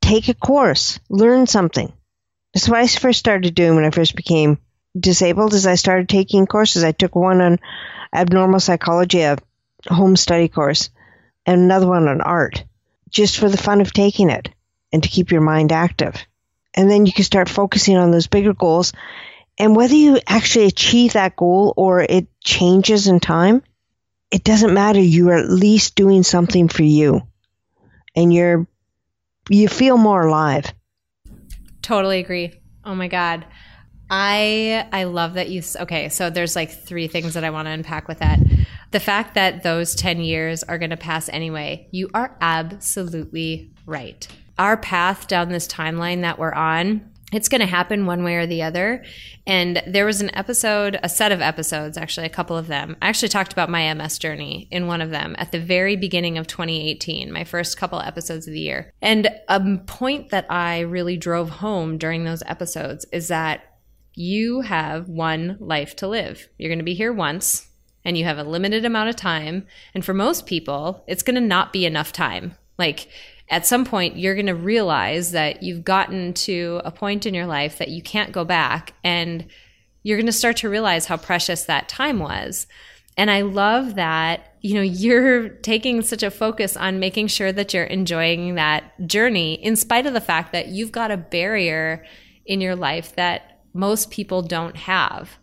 take 0.00 0.28
a 0.28 0.34
course, 0.34 1.00
learn 1.08 1.48
something. 1.48 1.92
That's 2.54 2.68
what 2.68 2.78
I 2.78 2.86
first 2.86 3.18
started 3.18 3.54
doing 3.56 3.74
when 3.74 3.84
I 3.84 3.90
first 3.90 4.14
became 4.14 4.58
disabled. 4.98 5.54
Is 5.54 5.66
I 5.66 5.74
started 5.74 6.08
taking 6.08 6.46
courses. 6.46 6.84
I 6.84 6.92
took 6.92 7.16
one 7.16 7.40
on 7.40 7.58
abnormal 8.14 8.60
psychology, 8.60 9.22
a 9.22 9.38
home 9.88 10.14
study 10.14 10.46
course, 10.46 10.90
and 11.44 11.62
another 11.62 11.88
one 11.88 12.06
on 12.06 12.20
art, 12.20 12.64
just 13.10 13.38
for 13.38 13.48
the 13.48 13.58
fun 13.58 13.80
of 13.80 13.92
taking 13.92 14.30
it 14.30 14.50
and 14.92 15.02
to 15.02 15.08
keep 15.08 15.32
your 15.32 15.40
mind 15.40 15.72
active. 15.72 16.14
And 16.74 16.88
then 16.88 17.06
you 17.06 17.12
can 17.12 17.24
start 17.24 17.48
focusing 17.48 17.96
on 17.96 18.12
those 18.12 18.28
bigger 18.28 18.54
goals. 18.54 18.92
And 19.58 19.74
whether 19.74 19.94
you 19.94 20.20
actually 20.26 20.66
achieve 20.66 21.14
that 21.14 21.36
goal 21.36 21.72
or 21.76 22.00
it 22.02 22.26
changes 22.42 23.08
in 23.08 23.20
time, 23.20 23.62
it 24.30 24.44
doesn't 24.44 24.74
matter. 24.74 25.00
You 25.00 25.30
are 25.30 25.38
at 25.38 25.48
least 25.48 25.94
doing 25.94 26.22
something 26.22 26.68
for 26.68 26.82
you. 26.82 27.22
And 28.14 28.32
you're 28.32 28.66
you 29.48 29.68
feel 29.68 29.96
more 29.96 30.26
alive. 30.26 30.72
Totally 31.80 32.18
agree. 32.18 32.52
Oh 32.84 32.94
my 32.94 33.08
god. 33.08 33.46
I 34.10 34.88
I 34.92 35.04
love 35.04 35.34
that 35.34 35.48
you 35.48 35.62
okay, 35.80 36.08
so 36.08 36.30
there's 36.30 36.54
like 36.54 36.70
three 36.70 37.08
things 37.08 37.34
that 37.34 37.44
I 37.44 37.50
want 37.50 37.66
to 37.66 37.72
unpack 37.72 38.08
with 38.08 38.18
that. 38.18 38.38
The 38.92 39.00
fact 39.00 39.34
that 39.34 39.62
those 39.62 39.94
10 39.94 40.20
years 40.20 40.62
are 40.62 40.78
going 40.78 40.90
to 40.90 40.96
pass 40.96 41.28
anyway. 41.28 41.88
You 41.90 42.08
are 42.14 42.36
absolutely 42.40 43.72
right. 43.84 44.26
Our 44.58 44.76
path 44.76 45.26
down 45.26 45.48
this 45.48 45.66
timeline 45.66 46.22
that 46.22 46.38
we're 46.38 46.52
on 46.52 47.10
it's 47.32 47.48
going 47.48 47.60
to 47.60 47.66
happen 47.66 48.06
one 48.06 48.22
way 48.22 48.36
or 48.36 48.46
the 48.46 48.62
other. 48.62 49.04
And 49.46 49.82
there 49.86 50.06
was 50.06 50.20
an 50.20 50.34
episode, 50.34 50.98
a 51.02 51.08
set 51.08 51.32
of 51.32 51.40
episodes, 51.40 51.98
actually, 51.98 52.26
a 52.26 52.30
couple 52.30 52.56
of 52.56 52.68
them. 52.68 52.96
I 53.02 53.08
actually 53.08 53.30
talked 53.30 53.52
about 53.52 53.68
my 53.68 53.92
MS 53.92 54.18
journey 54.18 54.68
in 54.70 54.86
one 54.86 55.00
of 55.00 55.10
them 55.10 55.34
at 55.38 55.50
the 55.50 55.58
very 55.58 55.96
beginning 55.96 56.38
of 56.38 56.46
2018, 56.46 57.32
my 57.32 57.42
first 57.42 57.76
couple 57.76 58.00
episodes 58.00 58.46
of 58.46 58.52
the 58.52 58.60
year. 58.60 58.92
And 59.02 59.28
a 59.48 59.78
point 59.86 60.30
that 60.30 60.50
I 60.50 60.80
really 60.80 61.16
drove 61.16 61.50
home 61.50 61.98
during 61.98 62.24
those 62.24 62.44
episodes 62.46 63.04
is 63.12 63.28
that 63.28 63.76
you 64.14 64.60
have 64.60 65.08
one 65.08 65.56
life 65.58 65.96
to 65.96 66.08
live. 66.08 66.48
You're 66.58 66.70
going 66.70 66.78
to 66.78 66.84
be 66.84 66.94
here 66.94 67.12
once 67.12 67.68
and 68.04 68.16
you 68.16 68.24
have 68.24 68.38
a 68.38 68.44
limited 68.44 68.84
amount 68.84 69.08
of 69.08 69.16
time. 69.16 69.66
And 69.92 70.04
for 70.04 70.14
most 70.14 70.46
people, 70.46 71.04
it's 71.08 71.24
going 71.24 71.34
to 71.34 71.40
not 71.40 71.72
be 71.72 71.84
enough 71.84 72.12
time. 72.12 72.54
Like, 72.78 73.08
at 73.48 73.66
some 73.66 73.84
point 73.84 74.16
you're 74.16 74.34
going 74.34 74.46
to 74.46 74.54
realize 74.54 75.32
that 75.32 75.62
you've 75.62 75.84
gotten 75.84 76.32
to 76.32 76.80
a 76.84 76.90
point 76.90 77.26
in 77.26 77.34
your 77.34 77.46
life 77.46 77.78
that 77.78 77.88
you 77.88 78.02
can't 78.02 78.32
go 78.32 78.44
back 78.44 78.92
and 79.04 79.46
you're 80.02 80.18
going 80.18 80.26
to 80.26 80.32
start 80.32 80.58
to 80.58 80.68
realize 80.68 81.06
how 81.06 81.16
precious 81.16 81.64
that 81.64 81.88
time 81.88 82.18
was. 82.18 82.66
And 83.16 83.30
I 83.30 83.42
love 83.42 83.94
that, 83.96 84.54
you 84.60 84.74
know, 84.74 84.82
you're 84.82 85.48
taking 85.48 86.02
such 86.02 86.22
a 86.22 86.30
focus 86.30 86.76
on 86.76 87.00
making 87.00 87.28
sure 87.28 87.52
that 87.52 87.74
you're 87.74 87.84
enjoying 87.84 88.56
that 88.56 89.06
journey 89.06 89.54
in 89.54 89.76
spite 89.76 90.06
of 90.06 90.12
the 90.12 90.20
fact 90.20 90.52
that 90.52 90.68
you've 90.68 90.92
got 90.92 91.10
a 91.10 91.16
barrier 91.16 92.04
in 92.44 92.60
your 92.60 92.76
life 92.76 93.16
that 93.16 93.60
most 93.72 94.10
people 94.10 94.42
don't 94.42 94.76
have. 94.76 95.38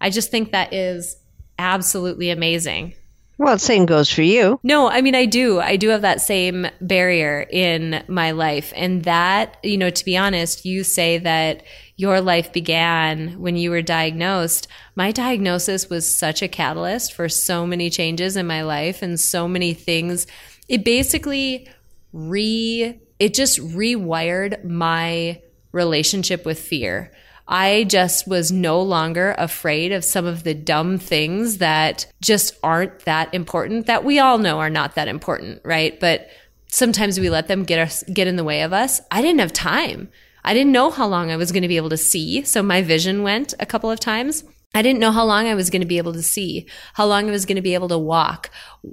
I 0.00 0.10
just 0.10 0.30
think 0.30 0.52
that 0.52 0.72
is 0.72 1.16
absolutely 1.58 2.30
amazing. 2.30 2.94
Well, 3.38 3.58
same 3.58 3.84
goes 3.84 4.10
for 4.10 4.22
you. 4.22 4.58
No, 4.62 4.88
I 4.88 5.02
mean, 5.02 5.14
I 5.14 5.26
do. 5.26 5.60
I 5.60 5.76
do 5.76 5.90
have 5.90 6.00
that 6.02 6.22
same 6.22 6.66
barrier 6.80 7.46
in 7.50 8.02
my 8.08 8.30
life. 8.30 8.72
And 8.74 9.04
that, 9.04 9.58
you 9.62 9.76
know, 9.76 9.90
to 9.90 10.04
be 10.04 10.16
honest, 10.16 10.64
you 10.64 10.82
say 10.82 11.18
that 11.18 11.62
your 11.96 12.22
life 12.22 12.52
began 12.52 13.38
when 13.38 13.56
you 13.56 13.70
were 13.70 13.82
diagnosed. 13.82 14.68
My 14.94 15.12
diagnosis 15.12 15.90
was 15.90 16.18
such 16.18 16.40
a 16.40 16.48
catalyst 16.48 17.12
for 17.12 17.28
so 17.28 17.66
many 17.66 17.90
changes 17.90 18.36
in 18.38 18.46
my 18.46 18.62
life 18.62 19.02
and 19.02 19.20
so 19.20 19.46
many 19.46 19.74
things. 19.74 20.26
It 20.66 20.82
basically 20.82 21.68
re, 22.14 22.98
it 23.18 23.34
just 23.34 23.58
rewired 23.58 24.64
my 24.64 25.42
relationship 25.72 26.46
with 26.46 26.58
fear. 26.58 27.12
I 27.48 27.84
just 27.84 28.26
was 28.26 28.50
no 28.50 28.82
longer 28.82 29.34
afraid 29.38 29.92
of 29.92 30.04
some 30.04 30.26
of 30.26 30.42
the 30.42 30.54
dumb 30.54 30.98
things 30.98 31.58
that 31.58 32.06
just 32.20 32.54
aren't 32.62 33.00
that 33.00 33.32
important 33.32 33.86
that 33.86 34.04
we 34.04 34.18
all 34.18 34.38
know 34.38 34.58
are 34.58 34.70
not 34.70 34.96
that 34.96 35.08
important, 35.08 35.60
right? 35.64 35.98
But 36.00 36.28
sometimes 36.68 37.20
we 37.20 37.30
let 37.30 37.46
them 37.46 37.64
get 37.64 37.78
us 37.78 38.02
get 38.12 38.26
in 38.26 38.36
the 38.36 38.44
way 38.44 38.62
of 38.62 38.72
us. 38.72 39.00
I 39.10 39.22
didn't 39.22 39.40
have 39.40 39.52
time. 39.52 40.08
I 40.44 40.54
didn't 40.54 40.72
know 40.72 40.90
how 40.90 41.06
long 41.06 41.30
I 41.30 41.36
was 41.36 41.52
going 41.52 41.62
to 41.62 41.68
be 41.68 41.76
able 41.76 41.90
to 41.90 41.96
see, 41.96 42.42
so 42.42 42.62
my 42.62 42.82
vision 42.82 43.22
went 43.22 43.54
a 43.58 43.66
couple 43.66 43.90
of 43.90 43.98
times. 43.98 44.44
I 44.76 44.82
didn't 44.82 45.00
know 45.00 45.10
how 45.10 45.24
long 45.24 45.46
I 45.46 45.54
was 45.54 45.70
going 45.70 45.80
to 45.80 45.88
be 45.88 45.96
able 45.96 46.12
to 46.12 46.22
see, 46.22 46.68
how 46.92 47.06
long 47.06 47.28
I 47.28 47.30
was 47.30 47.46
going 47.46 47.56
to 47.56 47.62
be 47.62 47.72
able 47.72 47.88
to 47.88 47.96
walk, 47.96 48.50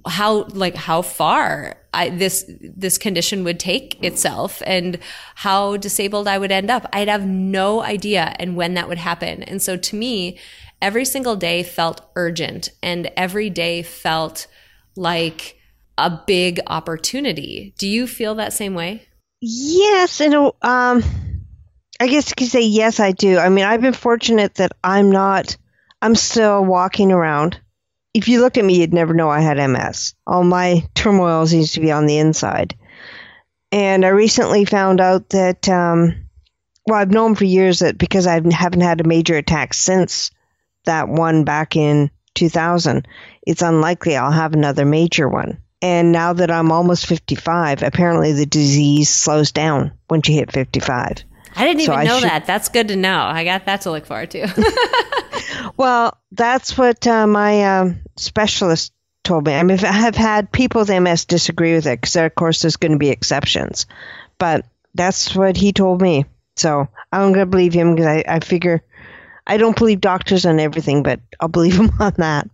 how 0.07 0.45
like 0.45 0.75
how 0.75 1.01
far 1.01 1.75
I, 1.93 2.07
this 2.07 2.49
this 2.49 2.97
condition 2.97 3.43
would 3.43 3.59
take 3.59 4.01
itself, 4.01 4.63
and 4.65 4.97
how 5.35 5.75
disabled 5.75 6.29
I 6.29 6.37
would 6.37 6.53
end 6.53 6.71
up. 6.71 6.87
I'd 6.93 7.09
have 7.09 7.27
no 7.27 7.81
idea, 7.81 8.33
and 8.39 8.55
when 8.55 8.75
that 8.75 8.87
would 8.87 8.97
happen. 8.97 9.43
And 9.43 9.61
so, 9.61 9.75
to 9.75 9.95
me, 9.97 10.39
every 10.81 11.03
single 11.03 11.35
day 11.35 11.63
felt 11.63 11.99
urgent, 12.15 12.69
and 12.81 13.11
every 13.17 13.49
day 13.49 13.83
felt 13.83 14.47
like 14.95 15.57
a 15.97 16.17
big 16.25 16.61
opportunity. 16.65 17.75
Do 17.77 17.89
you 17.89 18.07
feel 18.07 18.35
that 18.35 18.53
same 18.53 18.73
way? 18.73 19.05
Yes, 19.41 20.21
and 20.21 20.33
um, 20.33 21.03
I 21.99 22.07
guess 22.07 22.29
you 22.29 22.35
could 22.37 22.47
say 22.47 22.61
yes, 22.61 23.01
I 23.01 23.11
do. 23.11 23.37
I 23.37 23.49
mean, 23.49 23.65
I've 23.65 23.81
been 23.81 23.91
fortunate 23.91 24.55
that 24.55 24.71
I'm 24.81 25.11
not 25.11 25.57
I'm 26.03 26.15
still 26.15 26.65
walking 26.65 27.13
around. 27.13 27.61
If 28.13 28.27
you 28.27 28.41
looked 28.41 28.57
at 28.57 28.65
me, 28.65 28.77
you'd 28.77 28.93
never 28.93 29.13
know 29.13 29.29
I 29.29 29.39
had 29.39 29.55
MS. 29.55 30.15
All 30.27 30.43
my 30.43 30.85
turmoil 30.93 31.47
seems 31.47 31.71
to 31.71 31.79
be 31.79 31.93
on 31.93 32.07
the 32.07 32.17
inside. 32.17 32.75
And 33.71 34.05
I 34.05 34.09
recently 34.09 34.65
found 34.65 34.99
out 34.99 35.29
that, 35.29 35.69
um, 35.69 36.27
well, 36.85 36.99
I've 36.99 37.09
known 37.09 37.35
for 37.35 37.45
years 37.45 37.79
that 37.79 37.97
because 37.97 38.27
I 38.27 38.33
haven't 38.33 38.81
had 38.81 38.99
a 38.99 39.07
major 39.07 39.37
attack 39.37 39.73
since 39.73 40.31
that 40.83 41.07
one 41.07 41.45
back 41.45 41.77
in 41.77 42.11
2000, 42.35 43.07
it's 43.47 43.61
unlikely 43.61 44.17
I'll 44.17 44.29
have 44.29 44.51
another 44.51 44.83
major 44.83 45.29
one. 45.29 45.59
And 45.81 46.11
now 46.11 46.33
that 46.33 46.51
I'm 46.51 46.73
almost 46.73 47.05
55, 47.05 47.81
apparently 47.81 48.33
the 48.33 48.45
disease 48.45 49.07
slows 49.09 49.53
down 49.53 49.93
once 50.09 50.27
you 50.27 50.35
hit 50.35 50.51
55. 50.51 51.23
I 51.55 51.65
didn't 51.65 51.81
even 51.81 51.95
so 51.95 52.03
know 52.03 52.19
should... 52.19 52.29
that. 52.29 52.45
That's 52.45 52.69
good 52.69 52.89
to 52.89 52.95
know. 52.95 53.19
I 53.19 53.43
got 53.43 53.65
that 53.65 53.81
to 53.81 53.91
look 53.91 54.05
forward 54.05 54.31
to. 54.31 54.47
well, 55.77 56.17
that's 56.31 56.77
what 56.77 57.05
uh, 57.07 57.27
my 57.27 57.79
um, 57.79 58.01
specialist 58.15 58.93
told 59.23 59.45
me. 59.45 59.53
I 59.53 59.63
mean, 59.63 59.79
I 59.79 59.91
have 59.91 60.15
had 60.15 60.51
people 60.51 60.81
with 60.81 60.89
MS 60.89 61.25
disagree 61.25 61.73
with 61.73 61.87
it 61.87 61.99
because, 62.01 62.15
of 62.15 62.35
course, 62.35 62.61
there's 62.61 62.77
going 62.77 62.91
to 62.93 62.97
be 62.97 63.09
exceptions. 63.09 63.85
But 64.37 64.65
that's 64.93 65.35
what 65.35 65.57
he 65.57 65.73
told 65.73 66.01
me. 66.01 66.25
So 66.55 66.87
I'm 67.11 67.33
going 67.33 67.45
to 67.45 67.45
believe 67.45 67.73
him 67.73 67.95
because 67.95 68.07
I, 68.07 68.23
I 68.27 68.39
figure 68.39 68.83
I 69.45 69.57
don't 69.57 69.77
believe 69.77 70.01
doctors 70.01 70.45
on 70.45 70.59
everything, 70.59 71.03
but 71.03 71.19
I'll 71.39 71.47
believe 71.47 71.75
him 71.79 71.91
on 71.99 72.13
that. 72.17 72.49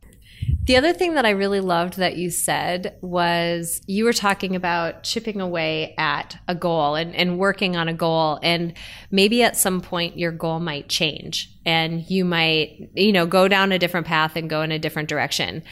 The 0.63 0.77
other 0.77 0.93
thing 0.93 1.15
that 1.15 1.25
I 1.25 1.31
really 1.31 1.59
loved 1.59 1.97
that 1.97 2.17
you 2.17 2.29
said 2.29 2.97
was 3.01 3.81
you 3.87 4.05
were 4.05 4.13
talking 4.13 4.55
about 4.55 5.03
chipping 5.03 5.41
away 5.41 5.95
at 5.97 6.37
a 6.47 6.55
goal 6.55 6.95
and, 6.95 7.15
and 7.15 7.39
working 7.39 7.75
on 7.75 7.87
a 7.87 7.93
goal. 7.93 8.39
And 8.43 8.73
maybe 9.11 9.43
at 9.43 9.57
some 9.57 9.81
point 9.81 10.17
your 10.17 10.31
goal 10.31 10.59
might 10.59 10.87
change 10.87 11.57
and 11.65 12.09
you 12.09 12.23
might, 12.25 12.89
you 12.93 13.11
know, 13.11 13.25
go 13.25 13.47
down 13.47 13.71
a 13.71 13.79
different 13.79 14.07
path 14.07 14.35
and 14.35 14.49
go 14.49 14.61
in 14.61 14.71
a 14.71 14.79
different 14.79 15.09
direction. 15.09 15.63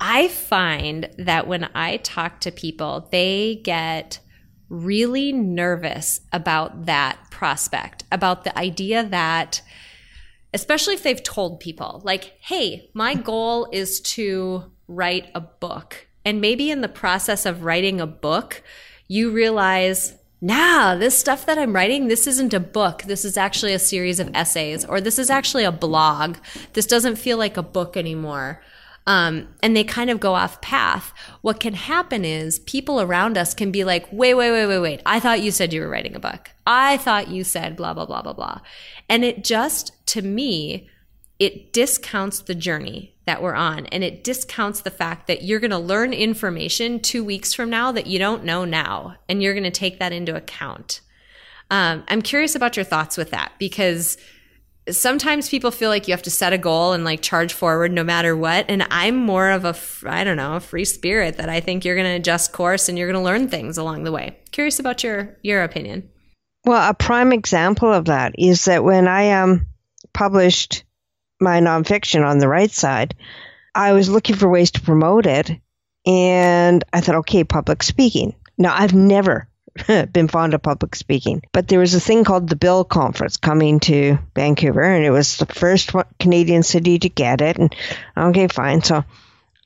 I 0.00 0.28
find 0.28 1.10
that 1.18 1.46
when 1.46 1.68
I 1.74 1.98
talk 1.98 2.40
to 2.40 2.50
people, 2.50 3.08
they 3.10 3.60
get 3.64 4.20
really 4.68 5.32
nervous 5.32 6.20
about 6.32 6.86
that 6.86 7.18
prospect, 7.30 8.04
about 8.10 8.44
the 8.44 8.56
idea 8.58 9.04
that 9.04 9.62
especially 10.54 10.94
if 10.94 11.02
they've 11.02 11.22
told 11.22 11.60
people, 11.60 12.00
like, 12.04 12.36
hey, 12.40 12.88
my 12.94 13.14
goal 13.14 13.68
is 13.72 14.00
to 14.00 14.72
write 14.88 15.26
a 15.34 15.40
book. 15.40 16.06
And 16.24 16.40
maybe 16.40 16.70
in 16.70 16.80
the 16.80 16.88
process 16.88 17.44
of 17.44 17.64
writing 17.64 18.00
a 18.00 18.06
book, 18.06 18.62
you 19.08 19.30
realize, 19.30 20.14
nah, 20.40 20.94
this 20.94 21.18
stuff 21.18 21.44
that 21.44 21.58
I'm 21.58 21.74
writing, 21.74 22.08
this 22.08 22.26
isn't 22.26 22.54
a 22.54 22.60
book. 22.60 23.02
This 23.02 23.24
is 23.24 23.36
actually 23.36 23.74
a 23.74 23.78
series 23.78 24.20
of 24.20 24.30
essays, 24.34 24.84
or 24.84 25.00
this 25.00 25.18
is 25.18 25.28
actually 25.28 25.64
a 25.64 25.72
blog. 25.72 26.38
This 26.72 26.86
doesn't 26.86 27.16
feel 27.16 27.36
like 27.36 27.56
a 27.56 27.62
book 27.62 27.96
anymore 27.96 28.62
um, 29.06 29.48
and 29.62 29.76
they 29.76 29.84
kind 29.84 30.10
of 30.10 30.20
go 30.20 30.34
off 30.34 30.60
path. 30.60 31.12
What 31.42 31.60
can 31.60 31.74
happen 31.74 32.24
is 32.24 32.58
people 32.60 33.00
around 33.00 33.36
us 33.36 33.52
can 33.52 33.70
be 33.70 33.84
like, 33.84 34.06
wait, 34.10 34.34
wait, 34.34 34.50
wait, 34.50 34.66
wait, 34.66 34.78
wait. 34.78 35.02
I 35.04 35.20
thought 35.20 35.42
you 35.42 35.50
said 35.50 35.72
you 35.72 35.82
were 35.82 35.88
writing 35.88 36.16
a 36.16 36.20
book. 36.20 36.50
I 36.66 36.96
thought 36.96 37.28
you 37.28 37.44
said 37.44 37.76
blah, 37.76 37.92
blah, 37.92 38.06
blah, 38.06 38.22
blah, 38.22 38.32
blah. 38.32 38.60
And 39.08 39.24
it 39.24 39.44
just, 39.44 39.92
to 40.08 40.22
me, 40.22 40.88
it 41.38 41.72
discounts 41.72 42.40
the 42.40 42.54
journey 42.54 43.14
that 43.26 43.42
we're 43.42 43.54
on 43.54 43.86
and 43.86 44.04
it 44.04 44.24
discounts 44.24 44.80
the 44.80 44.90
fact 44.90 45.26
that 45.26 45.42
you're 45.42 45.60
going 45.60 45.70
to 45.70 45.78
learn 45.78 46.12
information 46.12 47.00
two 47.00 47.24
weeks 47.24 47.52
from 47.52 47.68
now 47.68 47.92
that 47.92 48.06
you 48.06 48.18
don't 48.18 48.44
know 48.44 48.64
now. 48.64 49.16
And 49.28 49.42
you're 49.42 49.54
going 49.54 49.64
to 49.64 49.70
take 49.70 49.98
that 49.98 50.12
into 50.12 50.34
account. 50.34 51.00
Um, 51.70 52.04
I'm 52.08 52.22
curious 52.22 52.54
about 52.54 52.76
your 52.76 52.84
thoughts 52.84 53.16
with 53.16 53.30
that 53.30 53.52
because 53.58 54.16
sometimes 54.90 55.48
people 55.48 55.70
feel 55.70 55.88
like 55.90 56.06
you 56.06 56.12
have 56.12 56.22
to 56.22 56.30
set 56.30 56.52
a 56.52 56.58
goal 56.58 56.92
and 56.92 57.04
like 57.04 57.22
charge 57.22 57.52
forward 57.52 57.92
no 57.92 58.04
matter 58.04 58.36
what. 58.36 58.66
And 58.68 58.86
I'm 58.90 59.16
more 59.16 59.50
of 59.50 59.64
a, 59.64 59.74
I 60.06 60.24
don't 60.24 60.36
know, 60.36 60.56
a 60.56 60.60
free 60.60 60.84
spirit 60.84 61.38
that 61.38 61.48
I 61.48 61.60
think 61.60 61.84
you're 61.84 61.94
going 61.94 62.06
to 62.06 62.16
adjust 62.16 62.52
course 62.52 62.88
and 62.88 62.98
you're 62.98 63.10
going 63.10 63.20
to 63.20 63.24
learn 63.24 63.48
things 63.48 63.78
along 63.78 64.04
the 64.04 64.12
way. 64.12 64.38
Curious 64.50 64.78
about 64.78 65.02
your, 65.02 65.36
your 65.42 65.62
opinion. 65.62 66.10
Well, 66.64 66.88
a 66.88 66.94
prime 66.94 67.32
example 67.32 67.92
of 67.92 68.06
that 68.06 68.34
is 68.38 68.66
that 68.66 68.84
when 68.84 69.06
I 69.06 69.32
um, 69.32 69.66
published 70.12 70.84
my 71.40 71.60
nonfiction 71.60 72.24
on 72.24 72.38
the 72.38 72.48
right 72.48 72.70
side, 72.70 73.14
I 73.74 73.92
was 73.92 74.08
looking 74.08 74.36
for 74.36 74.48
ways 74.48 74.70
to 74.72 74.80
promote 74.80 75.26
it. 75.26 75.50
And 76.06 76.84
I 76.92 77.00
thought, 77.00 77.16
okay, 77.16 77.44
public 77.44 77.82
speaking. 77.82 78.34
Now, 78.58 78.74
I've 78.74 78.94
never 78.94 79.48
been 80.12 80.28
fond 80.28 80.54
of 80.54 80.62
public 80.62 80.94
speaking. 80.94 81.42
But 81.52 81.68
there 81.68 81.80
was 81.80 81.94
a 81.94 82.00
thing 82.00 82.24
called 82.24 82.48
the 82.48 82.56
BIL 82.56 82.84
Conference 82.84 83.36
coming 83.36 83.80
to 83.80 84.18
Vancouver, 84.34 84.82
and 84.82 85.04
it 85.04 85.10
was 85.10 85.36
the 85.36 85.46
first 85.46 85.92
Canadian 86.18 86.62
city 86.62 86.98
to 86.98 87.08
get 87.08 87.40
it. 87.40 87.58
And 87.58 87.74
okay, 88.16 88.48
fine. 88.48 88.82
So 88.82 89.04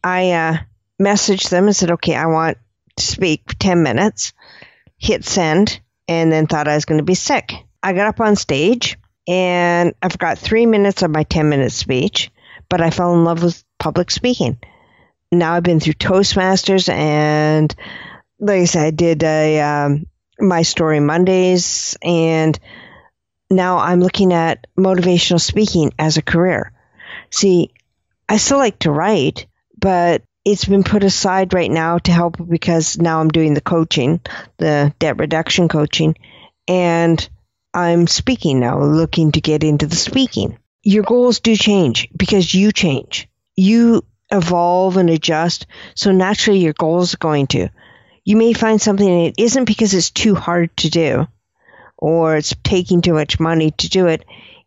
I 0.02 0.30
uh, 0.32 0.56
messaged 1.00 1.50
them 1.50 1.66
and 1.66 1.76
said, 1.76 1.92
okay, 1.92 2.14
I 2.14 2.26
want 2.26 2.58
to 2.96 3.04
speak 3.04 3.42
for 3.46 3.56
10 3.56 3.82
minutes, 3.82 4.32
hit 4.98 5.24
send, 5.24 5.80
and 6.06 6.32
then 6.32 6.46
thought 6.46 6.68
I 6.68 6.74
was 6.74 6.86
going 6.86 6.98
to 6.98 7.04
be 7.04 7.14
sick. 7.14 7.52
I 7.82 7.92
got 7.92 8.08
up 8.08 8.20
on 8.20 8.36
stage, 8.36 8.98
and 9.26 9.94
I 10.02 10.08
forgot 10.08 10.38
three 10.38 10.66
minutes 10.66 11.02
of 11.02 11.10
my 11.10 11.22
10 11.22 11.48
minute 11.48 11.72
speech, 11.72 12.30
but 12.68 12.80
I 12.80 12.90
fell 12.90 13.14
in 13.14 13.24
love 13.24 13.42
with 13.42 13.62
public 13.78 14.10
speaking. 14.10 14.58
Now 15.30 15.52
I've 15.52 15.62
been 15.62 15.80
through 15.80 15.94
Toastmasters 15.94 16.88
and 16.88 17.74
like 18.40 18.60
I 18.60 18.64
said, 18.64 18.86
I 18.86 18.90
did 18.90 19.22
a 19.22 19.60
um, 19.60 20.06
my 20.38 20.62
story 20.62 21.00
Mondays, 21.00 21.96
and 22.02 22.58
now 23.50 23.78
I'm 23.78 24.00
looking 24.00 24.32
at 24.32 24.66
motivational 24.78 25.40
speaking 25.40 25.92
as 25.98 26.16
a 26.16 26.22
career. 26.22 26.72
See, 27.30 27.70
I 28.28 28.36
still 28.36 28.58
like 28.58 28.78
to 28.80 28.90
write, 28.90 29.46
but 29.78 30.22
it's 30.44 30.64
been 30.64 30.84
put 30.84 31.04
aside 31.04 31.52
right 31.52 31.70
now 31.70 31.98
to 31.98 32.12
help 32.12 32.36
because 32.48 32.98
now 32.98 33.20
I'm 33.20 33.28
doing 33.28 33.54
the 33.54 33.60
coaching, 33.60 34.20
the 34.58 34.94
debt 34.98 35.18
reduction 35.18 35.68
coaching, 35.68 36.16
and 36.66 37.28
I'm 37.74 38.06
speaking 38.06 38.60
now, 38.60 38.82
looking 38.82 39.32
to 39.32 39.40
get 39.40 39.64
into 39.64 39.86
the 39.86 39.96
speaking. 39.96 40.58
Your 40.82 41.02
goals 41.02 41.40
do 41.40 41.56
change 41.56 42.08
because 42.16 42.54
you 42.54 42.72
change. 42.72 43.28
You 43.56 44.04
evolve 44.30 44.96
and 44.96 45.10
adjust, 45.10 45.66
so 45.94 46.12
naturally 46.12 46.60
your 46.60 46.72
goals 46.72 47.14
are 47.14 47.18
going 47.18 47.46
to 47.48 47.68
you 48.28 48.36
may 48.36 48.52
find 48.52 48.78
something 48.78 49.08
and 49.08 49.28
it 49.28 49.36
isn't 49.38 49.64
because 49.64 49.94
it's 49.94 50.10
too 50.10 50.34
hard 50.34 50.76
to 50.76 50.90
do 50.90 51.26
or 51.96 52.36
it's 52.36 52.54
taking 52.62 53.00
too 53.00 53.14
much 53.14 53.40
money 53.40 53.70
to 53.70 53.88
do 53.88 54.06
it. 54.06 54.22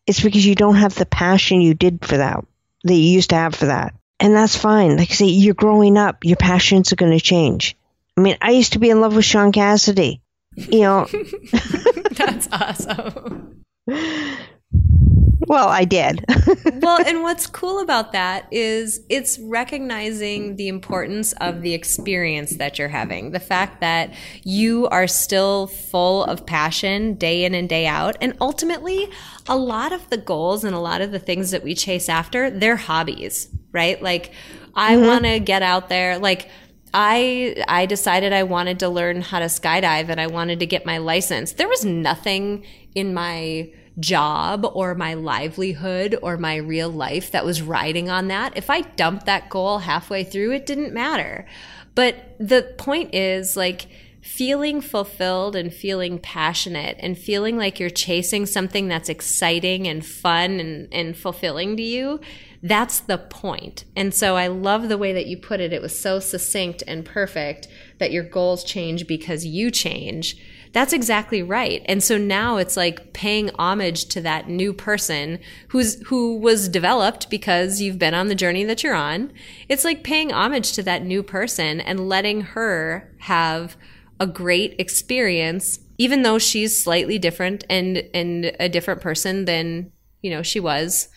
It's 0.07 0.19
because 0.19 0.43
you 0.43 0.55
don't 0.55 0.77
have 0.77 0.95
the 0.95 1.05
passion 1.05 1.61
you 1.61 1.75
did 1.75 2.03
for 2.03 2.17
that, 2.17 2.43
that 2.85 2.95
you 2.95 3.11
used 3.11 3.29
to 3.29 3.35
have 3.35 3.53
for 3.53 3.67
that. 3.67 3.93
And 4.19 4.35
that's 4.35 4.57
fine. 4.57 4.97
Like 4.97 5.11
I 5.11 5.13
say, 5.13 5.27
you're 5.27 5.53
growing 5.53 5.95
up, 5.95 6.25
your 6.25 6.37
passions 6.37 6.91
are 6.91 6.95
going 6.95 7.15
to 7.15 7.23
change. 7.23 7.77
I 8.17 8.21
mean, 8.21 8.35
I 8.41 8.49
used 8.49 8.73
to 8.73 8.79
be 8.79 8.89
in 8.89 8.99
love 8.99 9.15
with 9.15 9.25
Shaun 9.25 9.51
Cassidy. 9.51 10.21
You 10.55 10.79
know, 10.79 11.07
that's 12.13 12.49
awesome. 12.51 13.63
Well, 15.51 15.67
I 15.67 15.83
did. 15.83 16.23
well, 16.81 17.05
and 17.05 17.23
what's 17.23 17.45
cool 17.45 17.79
about 17.81 18.13
that 18.13 18.47
is 18.51 19.01
it's 19.09 19.37
recognizing 19.37 20.55
the 20.55 20.69
importance 20.69 21.33
of 21.41 21.61
the 21.61 21.73
experience 21.73 22.51
that 22.51 22.79
you're 22.79 22.87
having. 22.87 23.31
The 23.31 23.41
fact 23.41 23.81
that 23.81 24.13
you 24.45 24.87
are 24.87 25.07
still 25.07 25.67
full 25.67 26.23
of 26.23 26.45
passion 26.45 27.15
day 27.15 27.43
in 27.43 27.53
and 27.53 27.67
day 27.67 27.85
out. 27.85 28.15
And 28.21 28.33
ultimately, 28.39 29.09
a 29.49 29.57
lot 29.57 29.91
of 29.91 30.09
the 30.09 30.15
goals 30.15 30.63
and 30.63 30.73
a 30.73 30.79
lot 30.79 31.01
of 31.01 31.11
the 31.11 31.19
things 31.19 31.51
that 31.51 31.63
we 31.63 31.75
chase 31.75 32.07
after, 32.07 32.49
they're 32.49 32.77
hobbies, 32.77 33.49
right? 33.73 34.01
Like, 34.01 34.31
I 34.73 34.95
mm-hmm. 34.95 35.05
want 35.05 35.25
to 35.25 35.39
get 35.41 35.63
out 35.63 35.89
there. 35.89 36.17
Like, 36.17 36.47
I 36.93 37.61
I 37.67 37.87
decided 37.87 38.31
I 38.31 38.43
wanted 38.43 38.79
to 38.79 38.87
learn 38.87 39.19
how 39.19 39.39
to 39.39 39.45
skydive 39.47 40.07
and 40.07 40.21
I 40.21 40.27
wanted 40.27 40.61
to 40.61 40.65
get 40.65 40.85
my 40.85 40.99
license. 40.99 41.51
There 41.51 41.67
was 41.67 41.83
nothing 41.83 42.65
in 42.95 43.13
my 43.13 43.69
job 43.99 44.65
or 44.73 44.95
my 44.95 45.13
livelihood 45.13 46.17
or 46.21 46.37
my 46.37 46.55
real 46.55 46.89
life 46.89 47.31
that 47.31 47.45
was 47.45 47.61
riding 47.61 48.09
on 48.09 48.27
that. 48.29 48.55
If 48.55 48.69
I 48.69 48.81
dumped 48.81 49.25
that 49.25 49.49
goal 49.49 49.79
halfway 49.79 50.23
through, 50.23 50.53
it 50.53 50.65
didn't 50.65 50.93
matter. 50.93 51.45
But 51.93 52.35
the 52.39 52.73
point 52.77 53.13
is 53.13 53.57
like 53.57 53.87
feeling 54.21 54.81
fulfilled 54.81 55.55
and 55.55 55.73
feeling 55.73 56.19
passionate 56.19 56.95
and 56.99 57.17
feeling 57.17 57.57
like 57.57 57.79
you're 57.79 57.89
chasing 57.89 58.45
something 58.45 58.87
that's 58.87 59.09
exciting 59.09 59.87
and 59.87 60.05
fun 60.05 60.59
and, 60.59 60.87
and 60.93 61.17
fulfilling 61.17 61.75
to 61.75 61.83
you. 61.83 62.19
That's 62.63 62.99
the 62.99 63.17
point. 63.17 63.85
And 63.95 64.13
so 64.13 64.37
I 64.37 64.45
love 64.47 64.87
the 64.87 64.97
way 64.97 65.11
that 65.13 65.25
you 65.25 65.37
put 65.37 65.59
it. 65.59 65.73
It 65.73 65.81
was 65.81 65.99
so 65.99 66.19
succinct 66.19 66.83
and 66.87 67.03
perfect 67.03 67.67
that 67.97 68.11
your 68.11 68.23
goals 68.23 68.63
change 68.63 69.07
because 69.07 69.45
you 69.45 69.71
change 69.71 70.37
that's 70.73 70.93
exactly 70.93 71.43
right. 71.43 71.81
And 71.85 72.01
so 72.01 72.17
now 72.17 72.57
it's 72.57 72.77
like 72.77 73.13
paying 73.13 73.49
homage 73.59 74.05
to 74.05 74.21
that 74.21 74.47
new 74.47 74.73
person 74.73 75.39
who's, 75.69 76.01
who 76.07 76.37
was 76.37 76.69
developed 76.69 77.29
because 77.29 77.81
you've 77.81 77.99
been 77.99 78.13
on 78.13 78.27
the 78.27 78.35
journey 78.35 78.63
that 78.63 78.83
you're 78.83 78.95
on. 78.95 79.33
It's 79.67 79.83
like 79.83 80.03
paying 80.03 80.31
homage 80.31 80.71
to 80.73 80.83
that 80.83 81.03
new 81.03 81.23
person 81.23 81.81
and 81.81 82.07
letting 82.07 82.41
her 82.41 83.13
have 83.19 83.75
a 84.19 84.27
great 84.27 84.75
experience, 84.79 85.79
even 85.97 86.21
though 86.21 86.39
she's 86.39 86.81
slightly 86.81 87.19
different 87.19 87.65
and, 87.69 88.03
and 88.13 88.55
a 88.59 88.69
different 88.69 89.01
person 89.01 89.45
than, 89.45 89.91
you 90.21 90.31
know, 90.31 90.41
she 90.41 90.59
was 90.59 91.09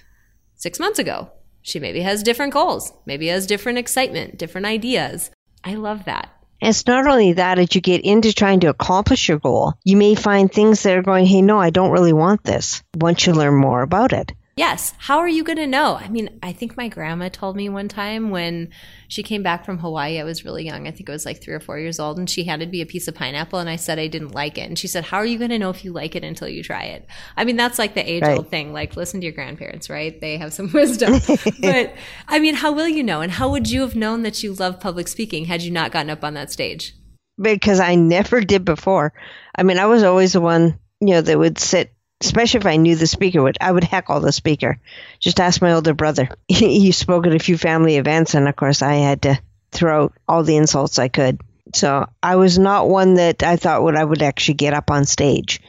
six 0.56 0.80
months 0.80 0.98
ago. 0.98 1.30
She 1.62 1.78
maybe 1.78 2.00
has 2.00 2.22
different 2.22 2.52
goals, 2.52 2.92
maybe 3.06 3.28
has 3.28 3.46
different 3.46 3.78
excitement, 3.78 4.36
different 4.36 4.66
ideas. 4.66 5.30
I 5.62 5.74
love 5.74 6.04
that. 6.04 6.33
And 6.64 6.70
it's 6.70 6.86
not 6.86 7.06
only 7.06 7.34
that, 7.34 7.58
as 7.58 7.74
you 7.74 7.82
get 7.82 8.06
into 8.06 8.32
trying 8.32 8.60
to 8.60 8.68
accomplish 8.68 9.28
your 9.28 9.38
goal, 9.38 9.74
you 9.84 9.98
may 9.98 10.14
find 10.14 10.50
things 10.50 10.82
that 10.82 10.96
are 10.96 11.02
going, 11.02 11.26
hey, 11.26 11.42
no, 11.42 11.60
I 11.60 11.68
don't 11.68 11.90
really 11.90 12.14
want 12.14 12.42
this 12.42 12.82
once 12.96 13.26
you 13.26 13.34
learn 13.34 13.54
more 13.54 13.82
about 13.82 14.14
it. 14.14 14.32
Yes. 14.56 14.94
How 14.98 15.18
are 15.18 15.28
you 15.28 15.42
going 15.42 15.58
to 15.58 15.66
know? 15.66 15.96
I 15.96 16.08
mean, 16.08 16.38
I 16.40 16.52
think 16.52 16.76
my 16.76 16.86
grandma 16.86 17.28
told 17.28 17.56
me 17.56 17.68
one 17.68 17.88
time 17.88 18.30
when 18.30 18.70
she 19.08 19.24
came 19.24 19.42
back 19.42 19.64
from 19.64 19.78
Hawaii, 19.78 20.20
I 20.20 20.24
was 20.24 20.44
really 20.44 20.64
young. 20.64 20.86
I 20.86 20.92
think 20.92 21.08
I 21.08 21.12
was 21.12 21.26
like 21.26 21.42
three 21.42 21.54
or 21.54 21.60
four 21.60 21.76
years 21.78 21.98
old, 21.98 22.18
and 22.18 22.30
she 22.30 22.44
handed 22.44 22.70
me 22.70 22.80
a 22.80 22.86
piece 22.86 23.08
of 23.08 23.16
pineapple, 23.16 23.58
and 23.58 23.68
I 23.68 23.74
said 23.74 23.98
I 23.98 24.06
didn't 24.06 24.30
like 24.30 24.56
it. 24.56 24.68
And 24.68 24.78
she 24.78 24.86
said, 24.86 25.04
How 25.04 25.16
are 25.16 25.26
you 25.26 25.38
going 25.38 25.50
to 25.50 25.58
know 25.58 25.70
if 25.70 25.84
you 25.84 25.92
like 25.92 26.14
it 26.14 26.22
until 26.22 26.48
you 26.48 26.62
try 26.62 26.84
it? 26.84 27.06
I 27.36 27.44
mean, 27.44 27.56
that's 27.56 27.80
like 27.80 27.94
the 27.94 28.08
age 28.08 28.22
old 28.22 28.48
thing. 28.48 28.72
Like, 28.72 28.96
listen 28.96 29.20
to 29.20 29.26
your 29.26 29.34
grandparents, 29.34 29.90
right? 29.90 30.20
They 30.20 30.36
have 30.36 30.52
some 30.52 30.70
wisdom. 30.72 31.20
but 31.60 31.94
I 32.28 32.38
mean, 32.38 32.54
how 32.54 32.70
will 32.70 32.88
you 32.88 33.02
know? 33.02 33.22
And 33.22 33.32
how 33.32 33.50
would 33.50 33.68
you 33.68 33.80
have 33.80 33.96
known 33.96 34.22
that 34.22 34.44
you 34.44 34.54
love 34.54 34.78
public 34.78 35.08
speaking 35.08 35.46
had 35.46 35.62
you 35.62 35.72
not 35.72 35.90
gotten 35.90 36.10
up 36.10 36.22
on 36.22 36.34
that 36.34 36.52
stage? 36.52 36.94
Because 37.40 37.80
I 37.80 37.96
never 37.96 38.40
did 38.40 38.64
before. 38.64 39.12
I 39.56 39.64
mean, 39.64 39.78
I 39.78 39.86
was 39.86 40.04
always 40.04 40.34
the 40.34 40.40
one, 40.40 40.78
you 41.00 41.14
know, 41.14 41.20
that 41.20 41.36
would 41.36 41.58
sit 41.58 41.92
especially 42.20 42.60
if 42.60 42.66
I 42.66 42.76
knew 42.76 42.96
the 42.96 43.06
speaker 43.06 43.42
would, 43.42 43.58
I 43.60 43.70
would 43.70 43.84
heckle 43.84 44.20
the 44.20 44.32
speaker. 44.32 44.78
Just 45.20 45.40
ask 45.40 45.60
my 45.60 45.72
older 45.72 45.94
brother. 45.94 46.28
he 46.48 46.92
spoke 46.92 47.26
at 47.26 47.34
a 47.34 47.38
few 47.38 47.58
family 47.58 47.96
events, 47.96 48.34
and 48.34 48.48
of 48.48 48.56
course, 48.56 48.82
I 48.82 48.94
had 48.94 49.22
to 49.22 49.40
throw 49.72 50.12
all 50.28 50.42
the 50.42 50.56
insults 50.56 50.98
I 50.98 51.08
could. 51.08 51.40
So 51.74 52.06
I 52.22 52.36
was 52.36 52.58
not 52.58 52.88
one 52.88 53.14
that 53.14 53.42
I 53.42 53.56
thought 53.56 53.82
would 53.82 53.96
I 53.96 54.04
would 54.04 54.22
actually 54.22 54.54
get 54.54 54.74
up 54.74 54.90
on 54.90 55.04
stage. 55.04 55.60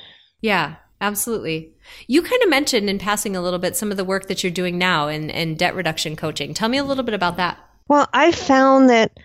Yeah, 0.41 0.75
absolutely. 1.01 1.73
You 2.07 2.21
kind 2.21 2.43
of 2.43 2.49
mentioned 2.49 2.89
in 2.89 2.99
passing 2.99 3.35
a 3.35 3.41
little 3.41 3.59
bit 3.59 3.75
some 3.75 3.91
of 3.91 3.97
the 3.97 4.03
work 4.03 4.27
that 4.27 4.43
you're 4.43 4.51
doing 4.51 4.77
now 4.77 5.07
in, 5.07 5.29
in 5.29 5.55
debt 5.55 5.75
reduction 5.75 6.15
coaching. 6.15 6.53
Tell 6.53 6.69
me 6.69 6.77
a 6.77 6.83
little 6.83 7.03
bit 7.03 7.13
about 7.13 7.37
that. 7.37 7.57
Well, 7.87 8.07
I 8.13 8.31
found 8.31 8.89
that, 8.89 9.17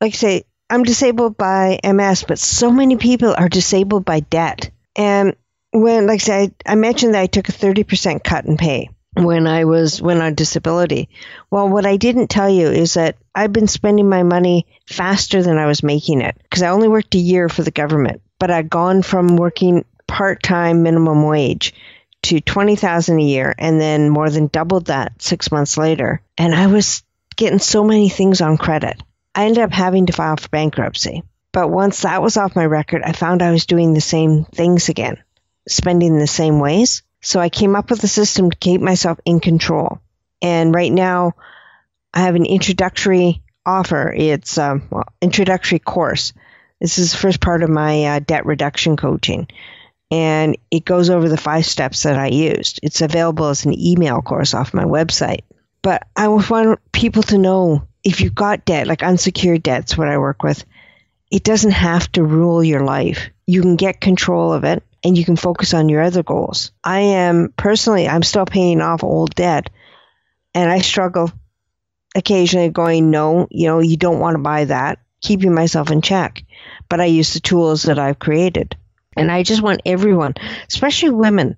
like 0.00 0.14
I 0.14 0.16
say, 0.16 0.44
I'm 0.68 0.82
disabled 0.82 1.36
by 1.36 1.78
MS, 1.84 2.24
but 2.26 2.38
so 2.38 2.70
many 2.70 2.96
people 2.96 3.34
are 3.36 3.48
disabled 3.48 4.04
by 4.04 4.20
debt. 4.20 4.70
And 4.96 5.36
when, 5.76 6.06
like 6.06 6.16
I 6.22 6.24
said, 6.24 6.54
I, 6.64 6.72
I 6.72 6.74
mentioned 6.74 7.14
that 7.14 7.22
I 7.22 7.26
took 7.26 7.48
a 7.48 7.52
30% 7.52 8.24
cut 8.24 8.44
in 8.44 8.56
pay 8.56 8.88
when 9.14 9.46
I 9.46 9.64
was 9.64 10.00
when 10.00 10.20
on 10.20 10.34
disability. 10.34 11.08
Well, 11.50 11.68
what 11.68 11.86
I 11.86 11.96
didn't 11.96 12.28
tell 12.28 12.50
you 12.50 12.68
is 12.68 12.94
that 12.94 13.16
I've 13.34 13.52
been 13.52 13.68
spending 13.68 14.08
my 14.08 14.22
money 14.22 14.66
faster 14.86 15.42
than 15.42 15.58
I 15.58 15.66
was 15.66 15.82
making 15.82 16.20
it 16.20 16.36
because 16.42 16.62
I 16.62 16.68
only 16.68 16.88
worked 16.88 17.14
a 17.14 17.18
year 17.18 17.48
for 17.48 17.62
the 17.62 17.70
government, 17.70 18.22
but 18.38 18.50
I'd 18.50 18.70
gone 18.70 19.02
from 19.02 19.36
working 19.36 19.84
part-time 20.06 20.82
minimum 20.82 21.24
wage 21.24 21.74
to 22.22 22.40
20,000 22.40 23.18
a 23.18 23.22
year 23.22 23.54
and 23.56 23.80
then 23.80 24.10
more 24.10 24.30
than 24.30 24.48
doubled 24.48 24.86
that 24.86 25.20
6 25.22 25.50
months 25.50 25.76
later. 25.76 26.20
And 26.36 26.54
I 26.54 26.66
was 26.66 27.02
getting 27.36 27.58
so 27.58 27.84
many 27.84 28.08
things 28.08 28.40
on 28.40 28.56
credit. 28.56 29.00
I 29.34 29.44
ended 29.46 29.62
up 29.62 29.72
having 29.72 30.06
to 30.06 30.12
file 30.12 30.36
for 30.36 30.48
bankruptcy. 30.48 31.22
But 31.52 31.70
once 31.70 32.02
that 32.02 32.22
was 32.22 32.36
off 32.36 32.56
my 32.56 32.66
record, 32.66 33.02
I 33.02 33.12
found 33.12 33.42
I 33.42 33.50
was 33.50 33.66
doing 33.66 33.94
the 33.94 34.00
same 34.00 34.44
things 34.44 34.88
again 34.88 35.18
spending 35.68 36.18
the 36.18 36.26
same 36.26 36.60
ways. 36.60 37.02
So 37.22 37.40
I 37.40 37.48
came 37.48 37.74
up 37.74 37.90
with 37.90 38.04
a 38.04 38.08
system 38.08 38.50
to 38.50 38.56
keep 38.56 38.80
myself 38.80 39.18
in 39.24 39.40
control. 39.40 40.00
And 40.42 40.74
right 40.74 40.92
now, 40.92 41.32
I 42.14 42.20
have 42.20 42.34
an 42.34 42.46
introductory 42.46 43.42
offer. 43.64 44.12
It's 44.16 44.58
a 44.58 44.72
um, 44.72 44.88
well, 44.90 45.08
introductory 45.20 45.78
course. 45.78 46.32
This 46.80 46.98
is 46.98 47.12
the 47.12 47.18
first 47.18 47.40
part 47.40 47.62
of 47.62 47.70
my 47.70 48.04
uh, 48.04 48.18
debt 48.20 48.46
reduction 48.46 48.96
coaching, 48.96 49.48
and 50.10 50.56
it 50.70 50.84
goes 50.84 51.10
over 51.10 51.28
the 51.28 51.36
five 51.36 51.66
steps 51.66 52.04
that 52.04 52.18
I 52.18 52.28
used. 52.28 52.80
It's 52.82 53.00
available 53.00 53.46
as 53.46 53.64
an 53.64 53.78
email 53.78 54.22
course 54.22 54.54
off 54.54 54.74
my 54.74 54.84
website. 54.84 55.40
But 55.82 56.06
I 56.14 56.28
want 56.28 56.80
people 56.92 57.22
to 57.24 57.38
know 57.38 57.86
if 58.04 58.20
you've 58.20 58.34
got 58.34 58.64
debt, 58.64 58.86
like 58.86 59.02
unsecured 59.02 59.62
debts, 59.62 59.96
what 59.96 60.08
I 60.08 60.18
work 60.18 60.42
with, 60.42 60.64
it 61.30 61.42
doesn't 61.42 61.72
have 61.72 62.10
to 62.12 62.22
rule 62.22 62.62
your 62.62 62.84
life. 62.84 63.30
You 63.46 63.62
can 63.62 63.76
get 63.76 64.00
control 64.00 64.52
of 64.52 64.64
it 64.64 64.82
and 65.04 65.16
you 65.16 65.24
can 65.24 65.36
focus 65.36 65.74
on 65.74 65.88
your 65.88 66.02
other 66.02 66.22
goals. 66.22 66.72
I 66.82 67.00
am 67.00 67.52
personally, 67.56 68.08
I'm 68.08 68.22
still 68.22 68.46
paying 68.46 68.80
off 68.80 69.04
old 69.04 69.34
debt 69.34 69.70
and 70.54 70.70
I 70.70 70.80
struggle 70.80 71.30
occasionally 72.14 72.70
going, 72.70 73.10
no, 73.10 73.46
you 73.50 73.66
know, 73.66 73.80
you 73.80 73.96
don't 73.96 74.20
want 74.20 74.36
to 74.36 74.42
buy 74.42 74.64
that, 74.64 75.00
keeping 75.20 75.54
myself 75.54 75.90
in 75.90 76.00
check. 76.00 76.42
But 76.88 77.00
I 77.00 77.06
use 77.06 77.34
the 77.34 77.40
tools 77.40 77.84
that 77.84 77.98
I've 77.98 78.18
created. 78.18 78.76
And 79.16 79.30
I 79.30 79.42
just 79.42 79.62
want 79.62 79.82
everyone, 79.86 80.34
especially 80.68 81.10
women, 81.10 81.56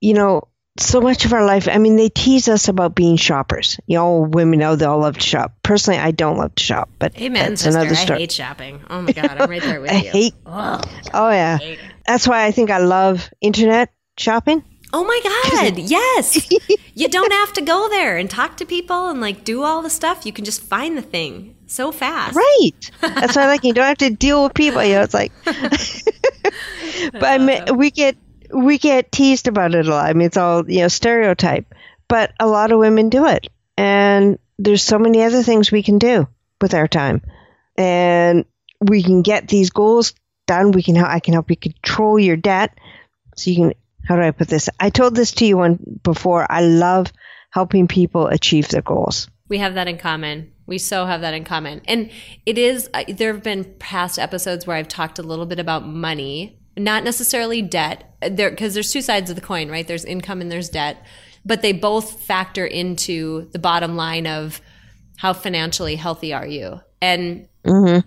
you 0.00 0.14
know, 0.14 0.48
so 0.78 1.00
much 1.00 1.24
of 1.24 1.32
our 1.32 1.44
life, 1.44 1.68
I 1.68 1.78
mean, 1.78 1.96
they 1.96 2.08
tease 2.08 2.48
us 2.48 2.68
about 2.68 2.94
being 2.94 3.16
shoppers. 3.16 3.78
You 3.86 3.98
know, 3.98 4.20
women 4.20 4.60
know 4.60 4.76
they 4.76 4.84
all 4.86 5.00
love 5.00 5.18
to 5.18 5.26
shop. 5.26 5.54
Personally, 5.62 5.98
I 5.98 6.10
don't 6.10 6.38
love 6.38 6.54
to 6.54 6.62
shop, 6.62 6.90
but 6.98 7.18
Amen, 7.20 7.50
that's 7.50 7.62
sister. 7.62 7.78
another 7.78 7.94
story. 7.96 8.16
I 8.16 8.20
hate 8.20 8.32
shopping. 8.32 8.80
Oh 8.88 9.02
my 9.02 9.12
God, 9.12 9.36
I'm 9.38 9.50
right 9.50 9.60
there 9.62 9.80
with 9.80 9.90
I 9.92 9.96
you. 9.96 10.10
Hate, 10.10 10.34
oh, 10.46 10.80
oh 11.12 11.30
yeah. 11.30 11.58
That's 12.10 12.26
why 12.26 12.44
I 12.44 12.50
think 12.50 12.72
I 12.72 12.78
love 12.78 13.30
internet 13.40 13.92
shopping. 14.18 14.64
Oh 14.92 15.04
my 15.04 15.20
God, 15.22 15.78
yes. 15.78 16.50
you 16.92 17.08
don't 17.08 17.32
have 17.32 17.52
to 17.52 17.60
go 17.60 17.88
there 17.88 18.16
and 18.16 18.28
talk 18.28 18.56
to 18.56 18.66
people 18.66 19.10
and 19.10 19.20
like 19.20 19.44
do 19.44 19.62
all 19.62 19.80
the 19.80 19.90
stuff. 19.90 20.26
You 20.26 20.32
can 20.32 20.44
just 20.44 20.60
find 20.60 20.98
the 20.98 21.02
thing 21.02 21.54
so 21.68 21.92
fast. 21.92 22.34
Right. 22.34 22.90
That's 23.00 23.36
why 23.36 23.44
I 23.44 23.46
like 23.46 23.62
you 23.62 23.72
don't 23.74 23.86
have 23.86 23.98
to 23.98 24.10
deal 24.10 24.42
with 24.42 24.54
people. 24.54 24.82
You 24.82 24.94
know, 24.94 25.02
it's 25.02 25.14
like, 25.14 25.30
but 25.44 27.22
I 27.22 27.38
mean, 27.38 27.62
uh-huh. 27.62 27.74
we 27.74 27.92
get 27.92 28.16
we 28.52 28.78
get 28.78 29.12
teased 29.12 29.46
about 29.46 29.76
it 29.76 29.86
a 29.86 29.90
lot. 29.90 30.10
I 30.10 30.12
mean, 30.12 30.26
it's 30.26 30.36
all 30.36 30.68
you 30.68 30.80
know 30.80 30.88
stereotype, 30.88 31.72
but 32.08 32.32
a 32.40 32.48
lot 32.48 32.72
of 32.72 32.80
women 32.80 33.08
do 33.08 33.28
it, 33.28 33.46
and 33.76 34.36
there's 34.58 34.82
so 34.82 34.98
many 34.98 35.22
other 35.22 35.44
things 35.44 35.70
we 35.70 35.84
can 35.84 35.98
do 35.98 36.26
with 36.60 36.74
our 36.74 36.88
time, 36.88 37.22
and 37.76 38.46
we 38.80 39.00
can 39.00 39.22
get 39.22 39.46
these 39.46 39.70
goals 39.70 40.12
done. 40.50 40.72
We 40.72 40.82
can 40.82 40.96
I 40.96 41.20
can 41.20 41.34
help 41.34 41.50
you 41.50 41.56
control 41.56 42.18
your 42.18 42.36
debt, 42.36 42.76
so 43.36 43.50
you 43.50 43.56
can. 43.56 43.74
How 44.06 44.16
do 44.16 44.22
I 44.22 44.30
put 44.30 44.48
this? 44.48 44.68
I 44.80 44.90
told 44.90 45.14
this 45.14 45.32
to 45.32 45.44
you 45.44 45.58
one 45.58 45.78
before. 46.02 46.46
I 46.50 46.62
love 46.62 47.12
helping 47.50 47.86
people 47.86 48.26
achieve 48.26 48.68
their 48.68 48.82
goals. 48.82 49.28
We 49.48 49.58
have 49.58 49.74
that 49.74 49.88
in 49.88 49.98
common. 49.98 50.52
We 50.66 50.78
so 50.78 51.04
have 51.06 51.20
that 51.20 51.34
in 51.34 51.44
common. 51.44 51.82
And 51.86 52.10
it 52.46 52.58
is, 52.58 52.88
there 53.08 53.32
have 53.32 53.42
been 53.42 53.64
past 53.78 54.18
episodes 54.18 54.66
where 54.66 54.76
I've 54.76 54.88
talked 54.88 55.18
a 55.18 55.22
little 55.22 55.46
bit 55.46 55.58
about 55.58 55.86
money 55.86 56.60
not 56.76 57.04
necessarily 57.04 57.62
debt 57.62 58.14
there 58.22 58.50
because 58.50 58.74
there's 58.74 58.92
two 58.92 59.02
sides 59.02 59.30
of 59.30 59.36
the 59.36 59.42
coin 59.42 59.68
right 59.68 59.86
there's 59.86 60.04
income 60.04 60.40
and 60.40 60.50
there's 60.50 60.68
debt 60.68 61.04
but 61.44 61.62
they 61.62 61.72
both 61.72 62.20
factor 62.20 62.64
into 62.64 63.48
the 63.52 63.58
bottom 63.58 63.96
line 63.96 64.26
of 64.26 64.60
how 65.16 65.32
financially 65.32 65.96
healthy 65.96 66.32
are 66.32 66.46
you 66.46 66.80
and 67.02 67.48
mm-hmm. 67.64 68.06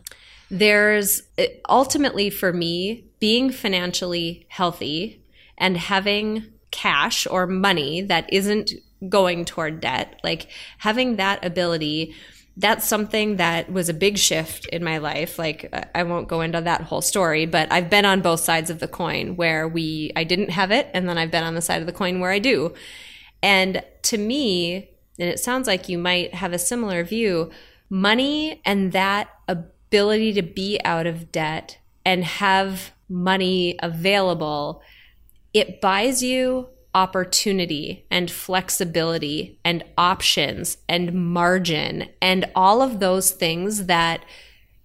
There's 0.53 1.23
ultimately 1.67 2.29
for 2.29 2.53
me 2.53 3.05
being 3.19 3.51
financially 3.51 4.45
healthy 4.49 5.19
and 5.57 5.75
having 5.75 6.45
cash 6.69 7.25
or 7.25 7.47
money 7.47 8.01
that 8.01 8.31
isn't 8.31 8.71
going 9.09 9.45
toward 9.45 9.81
debt 9.81 10.19
like 10.23 10.47
having 10.77 11.15
that 11.15 11.43
ability 11.43 12.13
that's 12.55 12.87
something 12.87 13.37
that 13.37 13.71
was 13.73 13.89
a 13.89 13.95
big 13.95 14.15
shift 14.15 14.67
in 14.67 14.83
my 14.83 14.99
life. 14.99 15.39
Like 15.39 15.73
I 15.95 16.03
won't 16.03 16.27
go 16.27 16.41
into 16.41 16.61
that 16.61 16.81
whole 16.81 17.01
story, 17.01 17.47
but 17.47 17.71
I've 17.71 17.89
been 17.89 18.05
on 18.05 18.21
both 18.21 18.41
sides 18.41 18.69
of 18.69 18.77
the 18.79 18.87
coin 18.87 19.35
where 19.35 19.67
we 19.67 20.11
I 20.15 20.23
didn't 20.23 20.51
have 20.51 20.69
it 20.69 20.87
and 20.93 21.09
then 21.09 21.17
I've 21.17 21.31
been 21.31 21.43
on 21.43 21.55
the 21.55 21.63
side 21.63 21.81
of 21.81 21.87
the 21.87 21.91
coin 21.93 22.19
where 22.19 22.29
I 22.29 22.37
do. 22.37 22.75
And 23.41 23.83
to 24.03 24.19
me, 24.19 24.91
and 25.17 25.29
it 25.29 25.39
sounds 25.39 25.65
like 25.65 25.89
you 25.89 25.97
might 25.97 26.35
have 26.35 26.53
a 26.53 26.59
similar 26.59 27.03
view, 27.03 27.49
money 27.89 28.61
and 28.65 28.91
that 28.91 29.29
ability 29.47 29.72
to 30.33 30.41
be 30.41 30.79
out 30.83 31.05
of 31.05 31.31
debt 31.31 31.77
and 32.05 32.23
have 32.23 32.91
money 33.07 33.77
available, 33.81 34.81
it 35.53 35.81
buys 35.81 36.23
you 36.23 36.67
opportunity 36.95 38.05
and 38.11 38.29
flexibility 38.29 39.59
and 39.63 39.83
options 39.97 40.77
and 40.87 41.13
margin 41.13 42.07
and 42.21 42.49
all 42.55 42.81
of 42.81 42.99
those 42.99 43.31
things 43.31 43.85
that 43.85 44.23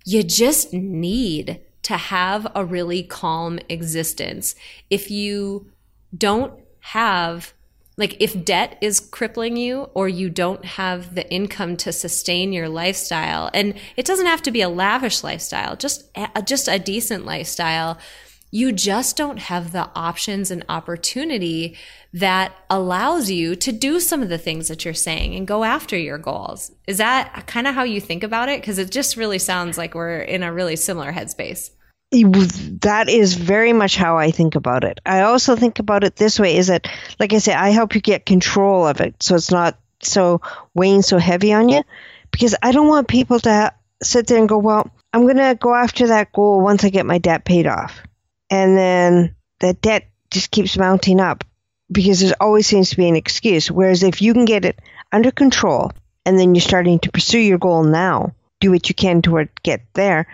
you 0.04 0.22
just 0.22 0.72
need 0.72 1.60
to 1.82 1.96
have 1.96 2.46
a 2.54 2.64
really 2.64 3.02
calm 3.02 3.58
existence. 3.68 4.54
If 4.90 5.10
you 5.10 5.70
don't 6.16 6.52
have 6.80 7.52
like 7.98 8.16
if 8.20 8.44
debt 8.44 8.78
is 8.80 9.00
crippling 9.00 9.58
you 9.58 9.90
or 9.92 10.08
you 10.08 10.30
don't 10.30 10.64
have 10.64 11.14
the 11.14 11.30
income 11.30 11.76
to 11.76 11.92
sustain 11.92 12.52
your 12.52 12.68
lifestyle 12.70 13.50
and 13.52 13.74
it 13.96 14.06
doesn't 14.06 14.26
have 14.26 14.40
to 14.40 14.50
be 14.50 14.62
a 14.62 14.68
lavish 14.70 15.22
lifestyle 15.22 15.76
just 15.76 16.08
a, 16.16 16.42
just 16.42 16.68
a 16.68 16.78
decent 16.78 17.26
lifestyle 17.26 17.98
you 18.50 18.72
just 18.72 19.16
don't 19.16 19.38
have 19.38 19.72
the 19.72 19.90
options 19.94 20.50
and 20.50 20.64
opportunity 20.68 21.76
that 22.14 22.54
allows 22.70 23.30
you 23.30 23.54
to 23.54 23.72
do 23.72 24.00
some 24.00 24.22
of 24.22 24.30
the 24.30 24.38
things 24.38 24.68
that 24.68 24.84
you're 24.84 24.94
saying 24.94 25.34
and 25.34 25.46
go 25.46 25.64
after 25.64 25.98
your 25.98 26.16
goals. 26.16 26.72
Is 26.86 26.96
that 26.96 27.46
kind 27.46 27.66
of 27.66 27.74
how 27.74 27.82
you 27.82 28.00
think 28.00 28.22
about 28.22 28.48
it? 28.48 28.60
Because 28.60 28.78
it 28.78 28.90
just 28.90 29.16
really 29.16 29.38
sounds 29.38 29.76
like 29.76 29.94
we're 29.94 30.20
in 30.20 30.42
a 30.42 30.52
really 30.52 30.76
similar 30.76 31.12
headspace. 31.12 31.70
That 32.10 33.06
is 33.08 33.34
very 33.34 33.72
much 33.72 33.96
how 33.96 34.16
I 34.16 34.30
think 34.30 34.54
about 34.54 34.84
it. 34.84 35.00
I 35.04 35.22
also 35.22 35.56
think 35.56 35.78
about 35.78 36.04
it 36.04 36.16
this 36.16 36.40
way 36.40 36.56
is 36.56 36.68
that, 36.68 36.88
like 37.20 37.32
I 37.32 37.38
said, 37.38 37.56
I 37.56 37.70
help 37.70 37.94
you 37.94 38.00
get 38.00 38.24
control 38.24 38.86
of 38.86 39.00
it 39.00 39.22
so 39.22 39.34
it's 39.34 39.50
not 39.50 39.78
so 40.00 40.40
weighing 40.74 41.02
so 41.02 41.18
heavy 41.18 41.52
on 41.52 41.68
you 41.68 41.82
because 42.30 42.54
I 42.62 42.72
don't 42.72 42.88
want 42.88 43.08
people 43.08 43.40
to 43.40 43.72
sit 44.02 44.26
there 44.26 44.38
and 44.38 44.48
go, 44.48 44.58
well, 44.58 44.90
I'm 45.12 45.22
going 45.22 45.36
to 45.36 45.56
go 45.58 45.74
after 45.74 46.08
that 46.08 46.32
goal 46.32 46.60
once 46.60 46.84
I 46.84 46.90
get 46.90 47.06
my 47.06 47.18
debt 47.18 47.44
paid 47.44 47.66
off. 47.66 48.02
And 48.50 48.76
then 48.76 49.34
the 49.60 49.74
debt 49.74 50.08
just 50.30 50.50
keeps 50.50 50.78
mounting 50.78 51.20
up 51.20 51.44
because 51.90 52.20
there 52.20 52.34
always 52.40 52.66
seems 52.66 52.90
to 52.90 52.96
be 52.96 53.08
an 53.08 53.16
excuse. 53.16 53.70
Whereas 53.70 54.02
if 54.02 54.22
you 54.22 54.32
can 54.32 54.44
get 54.44 54.64
it 54.64 54.78
under 55.12 55.30
control 55.30 55.92
and 56.24 56.38
then 56.38 56.54
you're 56.54 56.62
starting 56.62 57.00
to 57.00 57.10
pursue 57.10 57.38
your 57.38 57.58
goal 57.58 57.84
now, 57.84 58.34
do 58.60 58.70
what 58.70 58.88
you 58.88 58.94
can 58.94 59.22
to 59.22 59.48
get 59.62 59.82
there, 59.94 60.26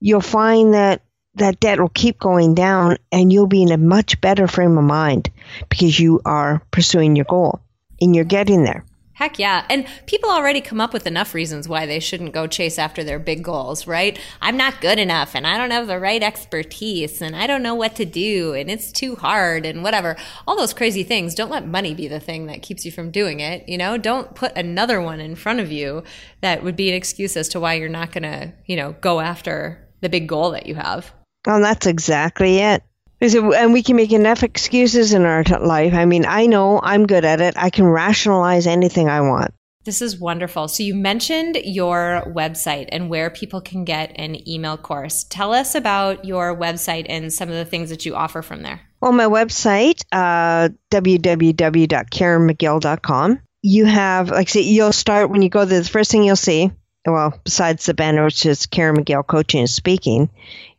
you'll 0.00 0.20
find 0.20 0.74
that 0.74 1.02
that 1.36 1.60
debt 1.60 1.80
will 1.80 1.88
keep 1.88 2.18
going 2.18 2.54
down 2.54 2.96
and 3.12 3.32
you'll 3.32 3.46
be 3.46 3.62
in 3.62 3.72
a 3.72 3.78
much 3.78 4.20
better 4.20 4.48
frame 4.48 4.76
of 4.76 4.84
mind 4.84 5.30
because 5.68 5.98
you 5.98 6.20
are 6.24 6.62
pursuing 6.70 7.16
your 7.16 7.24
goal 7.24 7.60
and 8.00 8.14
you're 8.14 8.24
getting 8.24 8.64
there. 8.64 8.84
Heck 9.16 9.38
yeah. 9.38 9.64
And 9.70 9.86
people 10.04 10.28
already 10.28 10.60
come 10.60 10.78
up 10.78 10.92
with 10.92 11.06
enough 11.06 11.32
reasons 11.32 11.66
why 11.66 11.86
they 11.86 12.00
shouldn't 12.00 12.34
go 12.34 12.46
chase 12.46 12.78
after 12.78 13.02
their 13.02 13.18
big 13.18 13.42
goals, 13.42 13.86
right? 13.86 14.18
I'm 14.42 14.58
not 14.58 14.82
good 14.82 14.98
enough 14.98 15.34
and 15.34 15.46
I 15.46 15.56
don't 15.56 15.70
have 15.70 15.86
the 15.86 15.98
right 15.98 16.22
expertise 16.22 17.22
and 17.22 17.34
I 17.34 17.46
don't 17.46 17.62
know 17.62 17.74
what 17.74 17.96
to 17.96 18.04
do 18.04 18.52
and 18.52 18.70
it's 18.70 18.92
too 18.92 19.16
hard 19.16 19.64
and 19.64 19.82
whatever. 19.82 20.18
All 20.46 20.54
those 20.54 20.74
crazy 20.74 21.02
things. 21.02 21.34
Don't 21.34 21.50
let 21.50 21.66
money 21.66 21.94
be 21.94 22.08
the 22.08 22.20
thing 22.20 22.44
that 22.48 22.60
keeps 22.60 22.84
you 22.84 22.92
from 22.92 23.10
doing 23.10 23.40
it. 23.40 23.66
You 23.66 23.78
know, 23.78 23.96
don't 23.96 24.34
put 24.34 24.54
another 24.54 25.00
one 25.00 25.20
in 25.20 25.34
front 25.34 25.60
of 25.60 25.72
you 25.72 26.04
that 26.42 26.62
would 26.62 26.76
be 26.76 26.90
an 26.90 26.94
excuse 26.94 27.38
as 27.38 27.48
to 27.48 27.60
why 27.60 27.72
you're 27.74 27.88
not 27.88 28.12
going 28.12 28.24
to, 28.24 28.52
you 28.66 28.76
know, 28.76 28.96
go 29.00 29.20
after 29.20 29.82
the 30.02 30.10
big 30.10 30.28
goal 30.28 30.50
that 30.50 30.66
you 30.66 30.74
have. 30.74 31.10
Well, 31.46 31.60
that's 31.60 31.86
exactly 31.86 32.58
it. 32.58 32.82
And 33.20 33.72
we 33.72 33.82
can 33.82 33.96
make 33.96 34.12
enough 34.12 34.42
excuses 34.42 35.14
in 35.14 35.24
our 35.24 35.42
life. 35.44 35.94
I 35.94 36.04
mean, 36.04 36.26
I 36.26 36.44
know 36.46 36.78
I'm 36.82 37.06
good 37.06 37.24
at 37.24 37.40
it. 37.40 37.54
I 37.56 37.70
can 37.70 37.86
rationalize 37.86 38.66
anything 38.66 39.08
I 39.08 39.22
want. 39.22 39.54
This 39.84 40.02
is 40.02 40.18
wonderful. 40.18 40.68
So, 40.68 40.82
you 40.82 40.96
mentioned 40.96 41.56
your 41.62 42.24
website 42.26 42.88
and 42.90 43.08
where 43.08 43.30
people 43.30 43.60
can 43.60 43.84
get 43.84 44.10
an 44.16 44.48
email 44.48 44.76
course. 44.76 45.22
Tell 45.22 45.54
us 45.54 45.76
about 45.76 46.24
your 46.24 46.56
website 46.56 47.06
and 47.08 47.32
some 47.32 47.48
of 47.48 47.54
the 47.54 47.64
things 47.64 47.90
that 47.90 48.04
you 48.04 48.16
offer 48.16 48.42
from 48.42 48.64
there. 48.64 48.80
Well, 49.00 49.12
my 49.12 49.26
website, 49.26 50.02
uh, 50.10 50.70
www.karenmcgill.com. 50.90 53.40
You 53.62 53.84
have, 53.84 54.30
like 54.30 54.48
say, 54.48 54.62
you'll 54.62 54.92
start 54.92 55.30
when 55.30 55.42
you 55.42 55.50
go 55.50 55.64
there, 55.64 55.80
the 55.80 55.88
first 55.88 56.10
thing 56.10 56.24
you'll 56.24 56.34
see 56.34 56.72
well, 57.06 57.38
besides 57.44 57.86
the 57.86 57.94
banner, 57.94 58.24
which 58.24 58.44
is 58.46 58.66
Karen 58.66 58.96
McGill 58.96 59.26
Coaching 59.26 59.60
and 59.60 59.70
Speaking, 59.70 60.28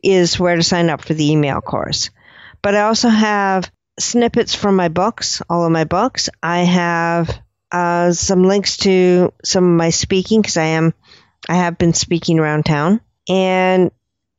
is 0.04 0.40
where 0.40 0.56
to 0.56 0.64
sign 0.64 0.90
up 0.90 1.02
for 1.02 1.14
the 1.14 1.32
email 1.32 1.62
course. 1.62 2.10
But 2.62 2.76
I 2.76 2.82
also 2.82 3.10
have 3.10 3.72
snippets 4.00 4.54
from 4.54 4.76
my 4.76 4.90
books, 4.90 5.42
all 5.50 5.66
of 5.66 5.72
my 5.72 5.86
books. 5.86 6.30
I 6.44 6.60
have 6.60 7.40
uh, 7.72 8.12
some 8.12 8.44
links 8.44 8.78
to 8.78 9.34
some 9.44 9.64
of 9.64 9.78
my 9.78 9.90
speaking 9.90 10.42
because 10.42 10.58
I 10.58 10.66
am, 10.66 10.94
I 11.50 11.56
have 11.56 11.78
been 11.78 11.94
speaking 11.94 12.40
around 12.40 12.66
town, 12.66 13.02
and 13.30 13.92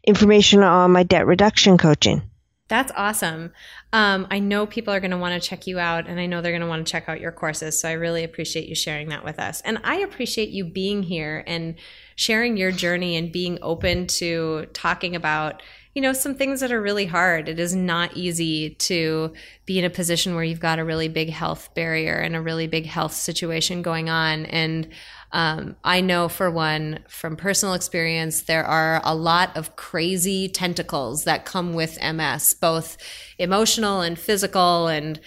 information 0.06 0.62
on 0.62 0.92
my 0.92 1.02
debt 1.02 1.26
reduction 1.26 1.78
coaching. 1.78 2.22
That's 2.68 2.92
awesome. 2.94 3.52
Um, 3.94 4.26
I 4.30 4.38
know 4.38 4.66
people 4.66 4.92
are 4.92 5.00
going 5.00 5.10
to 5.10 5.16
want 5.16 5.40
to 5.40 5.48
check 5.48 5.66
you 5.66 5.78
out, 5.78 6.06
and 6.06 6.20
I 6.20 6.26
know 6.26 6.42
they're 6.42 6.52
going 6.52 6.60
to 6.60 6.68
want 6.68 6.86
to 6.86 6.90
check 6.90 7.08
out 7.08 7.20
your 7.20 7.32
courses. 7.32 7.80
So 7.80 7.88
I 7.88 7.92
really 7.92 8.24
appreciate 8.24 8.68
you 8.68 8.74
sharing 8.74 9.08
that 9.08 9.24
with 9.24 9.38
us. 9.38 9.62
And 9.62 9.78
I 9.84 9.96
appreciate 9.96 10.50
you 10.50 10.64
being 10.64 11.02
here 11.02 11.42
and 11.46 11.76
sharing 12.14 12.58
your 12.58 12.70
journey 12.70 13.16
and 13.16 13.32
being 13.32 13.58
open 13.62 14.06
to 14.06 14.66
talking 14.74 15.16
about 15.16 15.62
you 15.98 16.02
know, 16.02 16.12
some 16.12 16.36
things 16.36 16.60
that 16.60 16.70
are 16.70 16.80
really 16.80 17.06
hard. 17.06 17.48
It 17.48 17.58
is 17.58 17.74
not 17.74 18.16
easy 18.16 18.70
to 18.70 19.32
be 19.66 19.80
in 19.80 19.84
a 19.84 19.90
position 19.90 20.36
where 20.36 20.44
you've 20.44 20.60
got 20.60 20.78
a 20.78 20.84
really 20.84 21.08
big 21.08 21.28
health 21.28 21.74
barrier 21.74 22.14
and 22.14 22.36
a 22.36 22.40
really 22.40 22.68
big 22.68 22.86
health 22.86 23.14
situation 23.14 23.82
going 23.82 24.08
on. 24.08 24.46
And 24.46 24.88
um, 25.32 25.76
I 25.84 26.00
know, 26.00 26.28
for 26.28 26.50
one, 26.50 27.00
from 27.08 27.36
personal 27.36 27.74
experience, 27.74 28.42
there 28.42 28.64
are 28.64 29.00
a 29.04 29.14
lot 29.14 29.56
of 29.56 29.76
crazy 29.76 30.48
tentacles 30.48 31.24
that 31.24 31.44
come 31.44 31.74
with 31.74 31.98
MS, 32.02 32.54
both 32.54 32.96
emotional 33.38 34.00
and 34.00 34.18
physical 34.18 34.88
and 34.88 35.20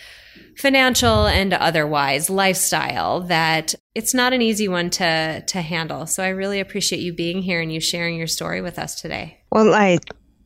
financial 0.58 1.28
and 1.28 1.54
otherwise 1.54 2.30
lifestyle 2.30 3.22
that 3.22 3.76
it's 3.96 4.14
not 4.14 4.34
an 4.34 4.42
easy 4.42 4.68
one 4.68 4.90
to 4.90 5.44
to 5.46 5.62
handle 5.62 6.06
so 6.06 6.24
i 6.24 6.30
really 6.30 6.60
appreciate 6.60 7.02
you 7.02 7.14
being 7.14 7.42
here 7.42 7.62
and 7.62 7.74
you 7.74 7.80
sharing 7.80 8.16
your 8.18 8.28
story 8.28 8.62
with 8.62 8.80
us 8.80 9.00
today 9.02 9.40
well 9.52 9.74
i 9.74 9.98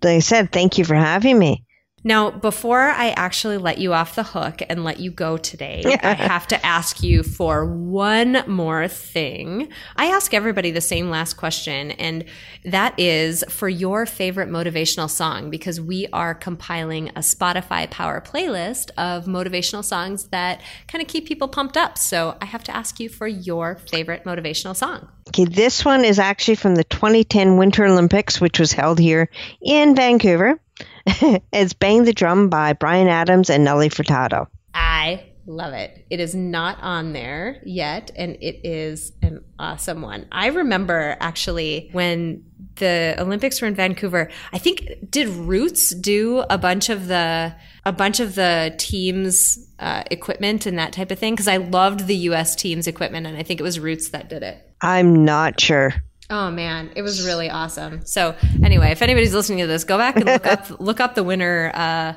like 0.06 0.18
I 0.18 0.20
said, 0.20 0.52
thank 0.52 0.78
you 0.78 0.86
for 0.86 0.96
having 0.96 1.38
me. 1.38 1.65
Now, 2.06 2.30
before 2.30 2.82
I 2.82 3.10
actually 3.18 3.58
let 3.58 3.80
you 3.80 3.92
off 3.92 4.14
the 4.14 4.22
hook 4.22 4.62
and 4.70 4.84
let 4.84 5.00
you 5.00 5.10
go 5.10 5.38
today, 5.38 5.82
I 6.04 6.14
have 6.14 6.46
to 6.50 6.64
ask 6.64 7.02
you 7.02 7.24
for 7.24 7.66
one 7.66 8.44
more 8.46 8.88
thing. 8.88 9.70
I 9.96 10.12
ask 10.12 10.32
everybody 10.32 10.70
the 10.70 10.82
same 10.82 11.10
last 11.10 11.34
question, 11.34 11.90
and 11.92 12.26
that 12.64 13.00
is 13.00 13.44
for 13.50 13.68
your 13.68 14.06
favorite 14.06 14.50
motivational 14.50 15.10
song, 15.10 15.50
because 15.50 15.82
we 15.82 16.06
are 16.14 16.36
compiling 16.36 17.10
a 17.10 17.22
Spotify 17.22 17.90
Power 17.90 18.22
playlist 18.22 18.92
of 19.00 19.26
motivational 19.26 19.84
songs 19.84 20.26
that 20.26 20.62
kind 20.88 21.02
of 21.02 21.08
keep 21.08 21.26
people 21.26 21.48
pumped 21.48 21.76
up. 21.76 21.98
So 21.98 22.38
I 22.40 22.46
have 22.46 22.64
to 22.66 22.76
ask 22.76 23.00
you 23.00 23.10
for 23.10 23.28
your 23.28 23.78
favorite 23.78 24.26
motivational 24.26 24.76
song. 24.76 25.10
Okay, 25.30 25.46
this 25.46 25.84
one 25.84 26.06
is 26.06 26.20
actually 26.20 26.56
from 26.56 26.76
the 26.76 26.84
2010 26.84 27.58
Winter 27.58 27.84
Olympics, 27.84 28.40
which 28.40 28.60
was 28.60 28.72
held 28.72 29.00
here 29.00 29.28
in 29.60 29.96
Vancouver. 29.96 30.60
it's 31.52 31.74
Bang 31.74 32.04
the 32.04 32.14
Drum 32.14 32.50
by 32.50 32.74
Bryan 32.74 33.08
Adams 33.08 33.50
and 33.50 33.64
Nelly 33.64 33.90
Furtado. 33.90 34.48
I 34.74 35.26
love 35.46 35.74
it. 35.74 36.06
It 36.10 36.20
is 36.20 36.34
not 36.34 36.78
on 36.82 37.14
there 37.14 37.62
yet, 37.66 38.12
and 38.16 38.36
it 38.42 38.68
is 38.68 39.12
an 39.22 39.44
awesome 39.60 40.02
one. 40.02 40.28
I 40.32 40.48
remember 40.48 41.16
actually 41.20 41.90
when 41.92 42.44
the 42.76 43.16
Olympics 43.18 43.62
were 43.62 43.68
in 43.68 43.76
Vancouver. 43.76 44.30
I 44.52 44.58
think 44.58 45.10
did 45.10 45.30
Roots 45.30 45.94
do 45.96 46.44
a 46.50 46.58
bunch 46.58 46.90
of 46.90 47.08
the 47.08 47.56
a 47.86 47.92
bunch 47.92 48.20
of 48.20 48.36
the 48.36 48.74
teams 48.78 49.60
uh, 49.80 50.04
equipment 50.12 50.66
and 50.66 50.78
that 50.80 50.92
type 50.94 51.12
of 51.12 51.20
thing 51.20 51.34
because 51.34 51.48
I 51.48 51.58
loved 51.58 52.08
the 52.08 52.16
U.S. 52.18 52.56
teams 52.56 52.88
equipment, 52.88 53.28
and 53.28 53.38
I 53.38 53.44
think 53.44 53.60
it 53.60 53.64
was 53.64 53.80
Roots 53.80 54.10
that 54.10 54.30
did 54.30 54.44
it. 54.44 54.58
I'm 54.82 55.26
not 55.26 55.60
sure. 55.60 55.94
Oh 56.30 56.50
man, 56.50 56.92
it 56.96 57.04
was 57.04 57.26
really 57.26 57.50
awesome. 57.50 58.06
So 58.06 58.36
anyway, 58.64 58.92
if 58.92 59.02
anybody's 59.02 59.34
listening 59.34 59.60
to 59.60 59.68
this, 59.68 59.84
go 59.84 59.98
back 59.98 60.16
and 60.16 60.26
look 60.26 60.46
up 60.46 60.70
look 60.80 61.00
up 61.00 61.16
the 61.16 61.24
winner, 61.24 61.72
uh, 61.74 62.14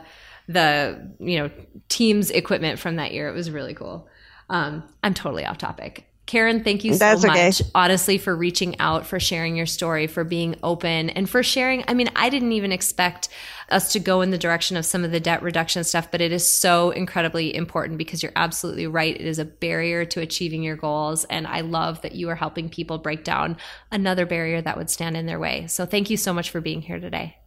the 0.48 1.14
you 1.18 1.38
know 1.38 1.50
teams 1.88 2.30
equipment 2.30 2.78
from 2.78 2.96
that 2.96 3.12
year. 3.12 3.28
It 3.28 3.34
was 3.34 3.50
really 3.50 3.74
cool. 3.74 4.08
Um, 4.48 4.82
I'm 5.02 5.12
totally 5.12 5.44
off 5.44 5.58
topic. 5.58 6.07
Karen, 6.28 6.62
thank 6.62 6.84
you 6.84 6.92
so 6.92 6.98
That's 6.98 7.24
much, 7.24 7.62
okay. 7.62 7.70
honestly, 7.74 8.18
for 8.18 8.36
reaching 8.36 8.78
out, 8.80 9.06
for 9.06 9.18
sharing 9.18 9.56
your 9.56 9.64
story, 9.64 10.06
for 10.06 10.24
being 10.24 10.56
open, 10.62 11.08
and 11.08 11.28
for 11.28 11.42
sharing. 11.42 11.82
I 11.88 11.94
mean, 11.94 12.10
I 12.14 12.28
didn't 12.28 12.52
even 12.52 12.70
expect 12.70 13.30
us 13.70 13.92
to 13.94 13.98
go 13.98 14.20
in 14.20 14.30
the 14.30 14.36
direction 14.36 14.76
of 14.76 14.84
some 14.84 15.04
of 15.04 15.10
the 15.10 15.20
debt 15.20 15.42
reduction 15.42 15.84
stuff, 15.84 16.10
but 16.10 16.20
it 16.20 16.30
is 16.30 16.46
so 16.46 16.90
incredibly 16.90 17.56
important 17.56 17.96
because 17.96 18.22
you're 18.22 18.32
absolutely 18.36 18.86
right. 18.86 19.16
It 19.18 19.26
is 19.26 19.38
a 19.38 19.46
barrier 19.46 20.04
to 20.04 20.20
achieving 20.20 20.62
your 20.62 20.76
goals. 20.76 21.24
And 21.24 21.46
I 21.46 21.62
love 21.62 22.02
that 22.02 22.14
you 22.14 22.28
are 22.28 22.36
helping 22.36 22.68
people 22.68 22.98
break 22.98 23.24
down 23.24 23.56
another 23.90 24.26
barrier 24.26 24.60
that 24.60 24.76
would 24.76 24.90
stand 24.90 25.16
in 25.16 25.24
their 25.24 25.38
way. 25.38 25.66
So 25.66 25.86
thank 25.86 26.10
you 26.10 26.18
so 26.18 26.34
much 26.34 26.50
for 26.50 26.60
being 26.60 26.82
here 26.82 27.00
today. 27.00 27.38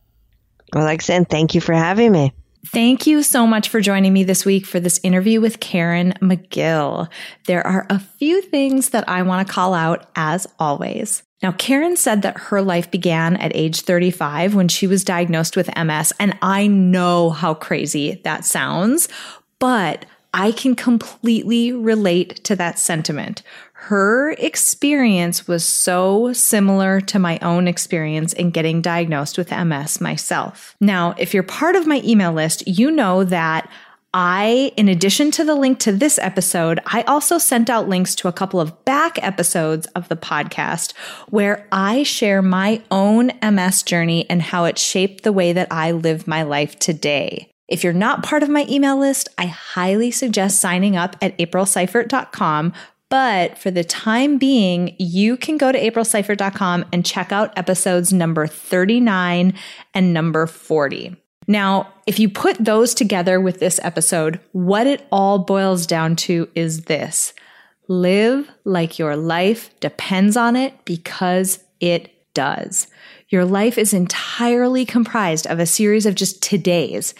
Well, 0.73 0.85
like 0.85 1.03
I 1.03 1.05
said, 1.05 1.29
thank 1.29 1.53
you 1.53 1.61
for 1.61 1.73
having 1.73 2.11
me. 2.11 2.33
Thank 2.67 3.07
you 3.07 3.23
so 3.23 3.47
much 3.47 3.69
for 3.69 3.81
joining 3.81 4.13
me 4.13 4.23
this 4.23 4.45
week 4.45 4.65
for 4.67 4.79
this 4.79 4.99
interview 5.03 5.41
with 5.41 5.59
Karen 5.59 6.13
McGill. 6.21 7.09
There 7.47 7.65
are 7.65 7.87
a 7.89 7.97
few 7.97 8.41
things 8.41 8.89
that 8.89 9.09
I 9.09 9.23
want 9.23 9.47
to 9.47 9.53
call 9.53 9.73
out 9.73 10.09
as 10.15 10.47
always. 10.59 11.23
Now, 11.41 11.53
Karen 11.53 11.97
said 11.97 12.21
that 12.21 12.37
her 12.37 12.61
life 12.61 12.91
began 12.91 13.35
at 13.37 13.55
age 13.55 13.81
35 13.81 14.53
when 14.53 14.67
she 14.67 14.85
was 14.85 15.03
diagnosed 15.03 15.57
with 15.57 15.75
MS, 15.75 16.13
and 16.19 16.37
I 16.43 16.67
know 16.67 17.31
how 17.31 17.55
crazy 17.55 18.21
that 18.23 18.45
sounds, 18.45 19.09
but 19.57 20.05
I 20.33 20.51
can 20.51 20.75
completely 20.75 21.71
relate 21.71 22.43
to 22.43 22.55
that 22.57 22.77
sentiment 22.77 23.41
her 23.85 24.33
experience 24.33 25.47
was 25.47 25.65
so 25.65 26.33
similar 26.33 27.01
to 27.01 27.17
my 27.17 27.39
own 27.41 27.67
experience 27.67 28.31
in 28.31 28.51
getting 28.51 28.79
diagnosed 28.79 29.39
with 29.39 29.49
MS 29.49 29.99
myself. 29.99 30.75
Now, 30.79 31.15
if 31.17 31.33
you're 31.33 31.41
part 31.41 31.75
of 31.75 31.87
my 31.87 31.99
email 32.05 32.31
list, 32.31 32.67
you 32.67 32.91
know 32.91 33.23
that 33.23 33.67
I, 34.13 34.71
in 34.77 34.87
addition 34.87 35.31
to 35.31 35.43
the 35.43 35.55
link 35.55 35.79
to 35.79 35.91
this 35.91 36.19
episode, 36.19 36.79
I 36.85 37.01
also 37.03 37.39
sent 37.39 37.71
out 37.71 37.89
links 37.89 38.13
to 38.15 38.27
a 38.27 38.33
couple 38.33 38.59
of 38.59 38.85
back 38.85 39.17
episodes 39.23 39.87
of 39.87 40.09
the 40.09 40.15
podcast 40.15 40.95
where 41.29 41.67
I 41.71 42.03
share 42.03 42.43
my 42.43 42.83
own 42.91 43.31
MS 43.41 43.81
journey 43.81 44.29
and 44.29 44.43
how 44.43 44.65
it 44.65 44.77
shaped 44.77 45.23
the 45.23 45.33
way 45.33 45.53
that 45.53 45.69
I 45.71 45.91
live 45.91 46.27
my 46.27 46.43
life 46.43 46.77
today. 46.77 47.51
If 47.71 47.85
you're 47.85 47.93
not 47.93 48.21
part 48.21 48.43
of 48.43 48.49
my 48.49 48.65
email 48.69 48.99
list, 48.99 49.29
I 49.37 49.45
highly 49.45 50.11
suggest 50.11 50.59
signing 50.59 50.97
up 50.97 51.15
at 51.21 51.37
aprilseifert.com 51.37 52.73
but 53.11 53.57
for 53.57 53.69
the 53.69 53.83
time 53.83 54.37
being, 54.37 54.95
you 54.97 55.35
can 55.35 55.57
go 55.57 55.69
to 55.69 55.77
aprilseifert.com 55.77 56.85
and 56.93 57.05
check 57.05 57.33
out 57.33 57.55
episodes 57.57 58.13
number 58.13 58.47
39 58.47 59.53
and 59.93 60.13
number 60.13 60.47
40. 60.47 61.17
Now, 61.45 61.93
if 62.07 62.19
you 62.19 62.29
put 62.29 62.55
those 62.57 62.93
together 62.93 63.41
with 63.41 63.59
this 63.59 63.81
episode, 63.83 64.39
what 64.53 64.87
it 64.87 65.05
all 65.11 65.39
boils 65.39 65.85
down 65.85 66.15
to 66.17 66.47
is 66.55 66.83
this 66.83 67.33
live 67.89 68.49
like 68.63 68.97
your 68.97 69.17
life 69.17 69.77
depends 69.81 70.37
on 70.37 70.55
it 70.55 70.73
because 70.85 71.59
it 71.81 72.13
does. 72.33 72.87
Your 73.27 73.43
life 73.43 73.77
is 73.77 73.93
entirely 73.93 74.85
comprised 74.85 75.45
of 75.47 75.59
a 75.59 75.65
series 75.65 76.05
of 76.05 76.15
just 76.15 76.41
todays. 76.41 77.13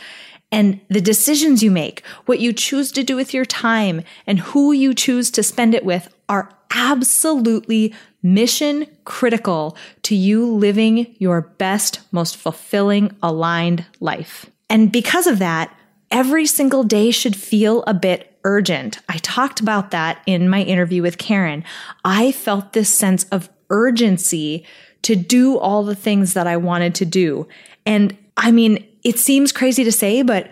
And 0.52 0.82
the 0.90 1.02
decisions 1.02 1.64
you 1.64 1.72
make, 1.72 2.04
what 2.26 2.40
you 2.40 2.52
choose 2.52 2.92
to 2.94 3.04
do 3.04 3.16
with 3.16 3.34
your 3.34 3.46
time, 3.46 4.04
and 4.28 4.40
who 4.40 4.72
you 4.72 4.94
choose 4.94 5.32
to 5.32 5.44
spend 5.44 5.74
it 5.74 5.86
with 5.86 6.14
are 6.28 6.50
absolutely 6.74 7.94
mission 8.24 8.86
critical 9.06 9.78
to 10.04 10.16
you 10.16 10.46
living 10.46 11.16
your 11.20 11.42
best, 11.42 12.02
most 12.12 12.38
fulfilling, 12.38 13.16
aligned 13.24 13.86
life. 14.00 14.46
And 14.70 14.92
because 14.92 15.28
of 15.28 15.40
that, 15.40 15.76
every 16.12 16.46
single 16.46 16.84
day 16.84 17.12
should 17.12 17.36
feel 17.36 17.84
a 17.88 17.94
bit 17.94 18.38
urgent. 18.44 19.00
I 19.10 19.18
talked 19.18 19.60
about 19.60 19.92
that 19.92 20.22
in 20.26 20.50
my 20.50 20.62
interview 20.62 21.02
with 21.02 21.18
Karen. 21.18 21.64
I 22.04 22.32
felt 22.32 22.74
this 22.74 22.94
sense 22.94 23.26
of 23.26 23.50
urgency 23.70 24.66
to 25.04 25.16
do 25.16 25.58
all 25.58 25.84
the 25.84 25.96
things 25.96 26.34
that 26.34 26.48
I 26.48 26.58
wanted 26.58 26.96
to 26.96 27.06
do. 27.06 27.48
And 27.86 28.16
I 28.38 28.52
mean, 28.52 28.86
it 29.04 29.18
seems 29.20 29.52
crazy 29.52 29.84
to 29.84 29.92
say, 29.92 30.22
but 30.22 30.50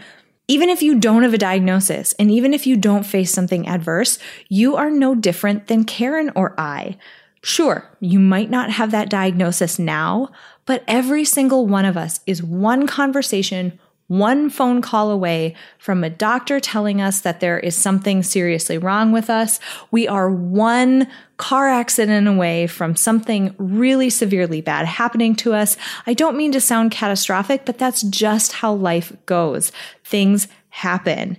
even 0.47 0.69
if 0.69 0.81
you 0.81 0.99
don't 0.99 1.23
have 1.23 1.33
a 1.33 1.37
diagnosis 1.37 2.13
and 2.13 2.31
even 2.31 2.53
if 2.53 2.65
you 2.65 2.75
don't 2.75 3.05
face 3.05 3.31
something 3.31 3.67
adverse, 3.67 4.17
you 4.47 4.75
are 4.75 4.89
no 4.89 5.13
different 5.13 5.67
than 5.67 5.83
Karen 5.83 6.31
or 6.35 6.59
I. 6.59 6.97
Sure, 7.43 7.87
you 7.99 8.19
might 8.19 8.49
not 8.49 8.71
have 8.71 8.91
that 8.91 9.09
diagnosis 9.09 9.77
now, 9.79 10.29
but 10.65 10.83
every 10.87 11.23
single 11.23 11.67
one 11.67 11.85
of 11.85 11.95
us 11.95 12.19
is 12.25 12.43
one 12.43 12.87
conversation, 12.87 13.79
one 14.09 14.49
phone 14.49 14.81
call 14.81 15.11
away 15.11 15.55
from 15.77 16.03
a 16.03 16.09
doctor 16.09 16.59
telling 16.59 16.99
us 16.99 17.21
that 17.21 17.39
there 17.39 17.59
is 17.59 17.75
something 17.75 18.23
seriously 18.23 18.77
wrong 18.77 19.11
with 19.11 19.29
us. 19.29 19.59
We 19.91 20.07
are 20.07 20.31
one 20.31 21.07
car 21.37 21.69
accident 21.69 22.27
away 22.27 22.65
from 22.65 22.95
something 22.95 23.55
really 23.59 24.09
severely 24.09 24.61
bad 24.61 24.87
happening 24.87 25.35
to 25.37 25.53
us. 25.53 25.77
I 26.07 26.15
don't 26.15 26.35
mean 26.35 26.51
to 26.53 26.59
sound 26.59 26.91
catastrophic, 26.91 27.65
but 27.65 27.77
that's 27.77 28.01
just 28.01 28.53
how 28.53 28.73
life 28.73 29.15
goes. 29.27 29.71
Things 30.03 30.47
happen. 30.69 31.37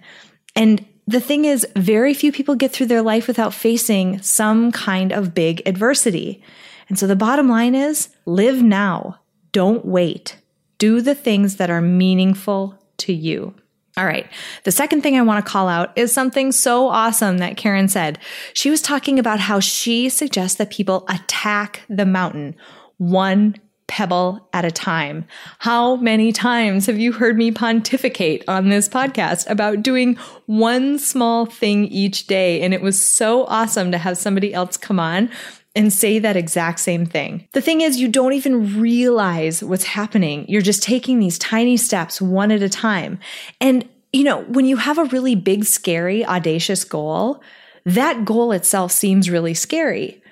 And 0.55 0.87
the 1.09 1.21
thing 1.21 1.47
is, 1.47 1.67
very 1.75 2.15
few 2.15 2.31
people 2.31 2.55
get 2.55 2.71
through 2.71 2.87
their 2.87 3.03
life 3.03 3.27
without 3.27 3.53
facing 3.53 4.23
some 4.23 4.71
kind 4.71 5.11
of 5.11 5.35
big 5.35 5.61
adversity. 5.67 6.41
And 6.89 6.97
so 6.97 7.09
the 7.09 7.17
bottom 7.17 7.49
line 7.49 7.75
is 7.75 8.11
live 8.27 8.63
now. 8.63 9.19
Don't 9.51 9.85
wait. 9.85 10.37
Do 10.81 11.01
the 11.01 11.15
things 11.15 11.57
that 11.57 11.71
are 11.71 11.81
meaningful 11.81 12.75
to 12.97 13.13
you. 13.13 13.55
All 13.97 14.07
right. 14.07 14.27
The 14.65 14.73
second 14.73 15.03
thing 15.03 15.19
I 15.19 15.23
want 15.23 15.45
to 15.45 15.51
call 15.53 15.69
out 15.69 15.93
is 15.95 16.11
something 16.11 16.53
so 16.53 16.89
awesome 16.89 17.39
that 17.39 17.59
Karen 17.59 17.87
said. 17.87 18.19
She 18.55 18.71
was 18.71 18.81
talking 18.81 19.19
about 19.19 19.41
how 19.41 19.61
she 19.61 20.09
suggests 20.09 20.57
that 20.57 20.71
people 20.71 21.05
attack 21.09 21.83
the 21.89 22.07
mountain 22.07 22.57
one 22.97 23.57
pebble 23.89 24.49
at 24.53 24.65
a 24.65 24.71
time. 24.71 25.27
How 25.59 25.97
many 25.97 26.33
times 26.33 26.87
have 26.87 26.99
you 26.99 27.13
heard 27.13 27.37
me 27.37 27.51
pontificate 27.51 28.45
on 28.47 28.69
this 28.69 28.89
podcast 28.89 29.51
about 29.51 29.83
doing 29.83 30.15
one 30.47 30.99
small 30.99 31.45
thing 31.45 31.87
each 31.87 32.29
day? 32.29 32.63
And 32.63 32.73
it 32.73 32.83
was 32.83 33.05
so 33.05 33.45
awesome 33.47 33.91
to 33.91 33.99
have 33.99 34.17
somebody 34.17 34.55
else 34.55 34.77
come 34.77 35.01
on 35.01 35.29
and 35.75 35.93
say 35.93 36.19
that 36.19 36.37
exact 36.37 36.81
same 36.81 37.07
thing. 37.07 37.47
The 37.53 37.61
thing 37.61 37.81
is, 37.81 38.01
you 38.01 38.09
don't 38.09 38.33
even 38.33 38.81
realize 38.81 39.63
what's 39.63 39.85
happening. 39.85 40.45
You're 40.49 40.63
just 40.63 40.83
taking 40.83 41.19
these 41.19 41.39
tiny 41.39 41.77
steps 41.77 42.21
one 42.21 42.51
at 42.51 42.63
a 42.63 42.69
time. 42.69 43.21
And, 43.61 43.89
you 44.13 44.25
know, 44.25 44.43
when 44.43 44.67
you 44.67 44.77
have 44.77 44.99
a 44.99 45.05
really 45.05 45.37
big, 45.37 45.65
scary, 45.65 46.25
audacious 46.27 46.83
goal, 46.85 47.43
that 47.85 48.25
goal 48.25 48.53
itself 48.53 48.91
seems 48.91 49.31
really 49.31 49.55
scary. 49.55 50.23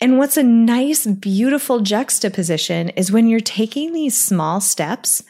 And 0.00 0.18
what's 0.18 0.36
a 0.36 0.42
nice, 0.42 1.06
beautiful 1.06 1.80
juxtaposition 1.80 2.88
is 2.90 3.12
when 3.12 3.28
you're 3.28 3.40
taking 3.40 3.92
these 3.92 4.16
small 4.16 4.60
steps, 4.60 5.22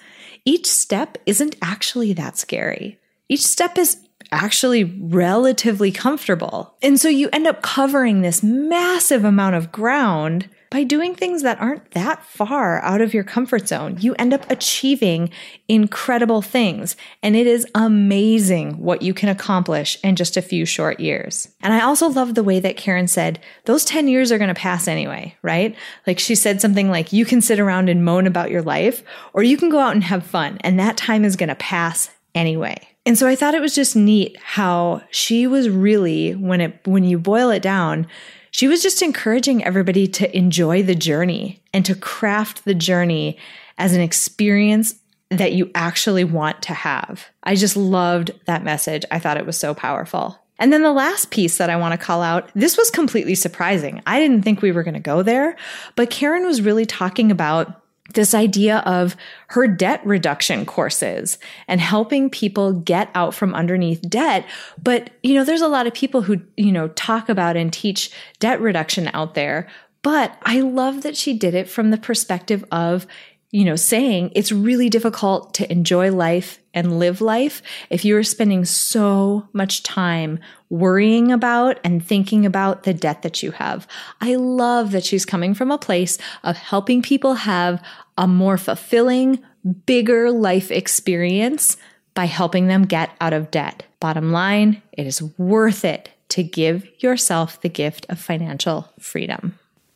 each 0.44 0.66
step 0.66 1.18
isn't 1.26 1.56
actually 1.60 2.12
that 2.14 2.38
scary. 2.38 2.98
Each 3.28 3.42
step 3.42 3.76
is 3.76 3.98
actually 4.32 4.84
relatively 4.84 5.90
comfortable. 5.90 6.76
And 6.82 7.00
so 7.00 7.08
you 7.08 7.28
end 7.32 7.46
up 7.46 7.62
covering 7.62 8.22
this 8.22 8.42
massive 8.42 9.24
amount 9.24 9.56
of 9.56 9.72
ground 9.72 10.48
by 10.70 10.84
doing 10.84 11.16
things 11.16 11.42
that 11.42 11.60
aren't 11.60 11.90
that 11.90 12.24
far 12.24 12.80
out 12.82 13.00
of 13.00 13.12
your 13.12 13.24
comfort 13.24 13.66
zone. 13.66 13.96
You 13.98 14.14
end 14.14 14.32
up 14.32 14.48
achieving 14.48 15.30
incredible 15.66 16.42
things. 16.42 16.94
And 17.24 17.34
it 17.34 17.48
is 17.48 17.66
amazing 17.74 18.78
what 18.78 19.02
you 19.02 19.12
can 19.12 19.28
accomplish 19.28 19.98
in 20.04 20.14
just 20.14 20.36
a 20.36 20.42
few 20.42 20.64
short 20.64 21.00
years. 21.00 21.48
And 21.60 21.74
I 21.74 21.80
also 21.80 22.08
love 22.08 22.36
the 22.36 22.44
way 22.44 22.60
that 22.60 22.76
Karen 22.76 23.08
said, 23.08 23.40
those 23.64 23.84
10 23.84 24.06
years 24.06 24.30
are 24.30 24.38
going 24.38 24.46
to 24.46 24.54
pass 24.54 24.86
anyway, 24.86 25.36
right? 25.42 25.74
Like 26.06 26.20
she 26.20 26.36
said 26.36 26.60
something 26.60 26.88
like, 26.88 27.12
you 27.12 27.24
can 27.24 27.40
sit 27.40 27.58
around 27.58 27.88
and 27.88 28.04
moan 28.04 28.28
about 28.28 28.52
your 28.52 28.62
life, 28.62 29.02
or 29.34 29.42
you 29.42 29.56
can 29.56 29.70
go 29.70 29.80
out 29.80 29.94
and 29.94 30.04
have 30.04 30.24
fun. 30.24 30.58
And 30.60 30.78
that 30.78 30.96
time 30.96 31.24
is 31.24 31.34
going 31.34 31.48
to 31.48 31.56
pass 31.56 32.10
anyway. 32.32 32.89
And 33.06 33.18
so 33.18 33.26
I 33.26 33.34
thought 33.34 33.54
it 33.54 33.62
was 33.62 33.74
just 33.74 33.96
neat 33.96 34.36
how 34.38 35.02
she 35.10 35.46
was 35.46 35.68
really, 35.68 36.32
when 36.32 36.60
it, 36.60 36.80
when 36.84 37.04
you 37.04 37.18
boil 37.18 37.50
it 37.50 37.62
down, 37.62 38.06
she 38.50 38.68
was 38.68 38.82
just 38.82 39.00
encouraging 39.02 39.64
everybody 39.64 40.06
to 40.08 40.36
enjoy 40.36 40.82
the 40.82 40.94
journey 40.94 41.62
and 41.72 41.84
to 41.86 41.94
craft 41.94 42.64
the 42.64 42.74
journey 42.74 43.38
as 43.78 43.94
an 43.94 44.00
experience 44.00 44.96
that 45.30 45.52
you 45.52 45.70
actually 45.74 46.24
want 46.24 46.60
to 46.62 46.74
have. 46.74 47.26
I 47.42 47.54
just 47.54 47.76
loved 47.76 48.32
that 48.46 48.64
message. 48.64 49.04
I 49.10 49.18
thought 49.18 49.38
it 49.38 49.46
was 49.46 49.56
so 49.56 49.74
powerful. 49.74 50.36
And 50.58 50.72
then 50.72 50.82
the 50.82 50.92
last 50.92 51.30
piece 51.30 51.56
that 51.56 51.70
I 51.70 51.76
want 51.76 51.98
to 51.98 52.04
call 52.06 52.20
out, 52.20 52.50
this 52.54 52.76
was 52.76 52.90
completely 52.90 53.34
surprising. 53.34 54.02
I 54.06 54.20
didn't 54.20 54.42
think 54.42 54.60
we 54.60 54.72
were 54.72 54.82
going 54.82 54.94
to 54.94 55.00
go 55.00 55.22
there, 55.22 55.56
but 55.96 56.10
Karen 56.10 56.44
was 56.44 56.60
really 56.60 56.84
talking 56.84 57.30
about 57.30 57.79
this 58.14 58.34
idea 58.34 58.78
of 58.78 59.16
her 59.48 59.66
debt 59.66 60.04
reduction 60.04 60.66
courses 60.66 61.38
and 61.68 61.80
helping 61.80 62.30
people 62.30 62.72
get 62.72 63.10
out 63.14 63.34
from 63.34 63.54
underneath 63.54 64.00
debt. 64.08 64.46
But, 64.82 65.10
you 65.22 65.34
know, 65.34 65.44
there's 65.44 65.60
a 65.60 65.68
lot 65.68 65.86
of 65.86 65.94
people 65.94 66.22
who, 66.22 66.40
you 66.56 66.72
know, 66.72 66.88
talk 66.88 67.28
about 67.28 67.56
and 67.56 67.72
teach 67.72 68.10
debt 68.38 68.60
reduction 68.60 69.10
out 69.12 69.34
there. 69.34 69.68
But 70.02 70.38
I 70.44 70.60
love 70.60 71.02
that 71.02 71.16
she 71.16 71.36
did 71.36 71.54
it 71.54 71.68
from 71.68 71.90
the 71.90 71.98
perspective 71.98 72.64
of 72.72 73.06
you 73.50 73.64
know, 73.64 73.76
saying 73.76 74.30
it's 74.34 74.52
really 74.52 74.88
difficult 74.88 75.54
to 75.54 75.70
enjoy 75.70 76.12
life 76.12 76.60
and 76.72 77.00
live 77.00 77.20
life 77.20 77.62
if 77.90 78.04
you're 78.04 78.22
spending 78.22 78.64
so 78.64 79.48
much 79.52 79.82
time 79.82 80.38
worrying 80.68 81.32
about 81.32 81.80
and 81.82 82.04
thinking 82.04 82.46
about 82.46 82.84
the 82.84 82.94
debt 82.94 83.22
that 83.22 83.42
you 83.42 83.50
have. 83.50 83.88
I 84.20 84.36
love 84.36 84.92
that 84.92 85.04
she's 85.04 85.26
coming 85.26 85.54
from 85.54 85.72
a 85.72 85.78
place 85.78 86.16
of 86.44 86.56
helping 86.56 87.02
people 87.02 87.34
have 87.34 87.82
a 88.16 88.28
more 88.28 88.56
fulfilling, 88.56 89.40
bigger 89.84 90.30
life 90.30 90.70
experience 90.70 91.76
by 92.14 92.26
helping 92.26 92.68
them 92.68 92.84
get 92.84 93.10
out 93.20 93.32
of 93.32 93.50
debt. 93.50 93.82
Bottom 93.98 94.30
line, 94.30 94.80
it 94.92 95.06
is 95.06 95.22
worth 95.38 95.84
it 95.84 96.08
to 96.30 96.44
give 96.44 96.86
yourself 97.02 97.60
the 97.60 97.68
gift 97.68 98.06
of 98.08 98.20
financial 98.20 98.88
freedom. 99.00 99.58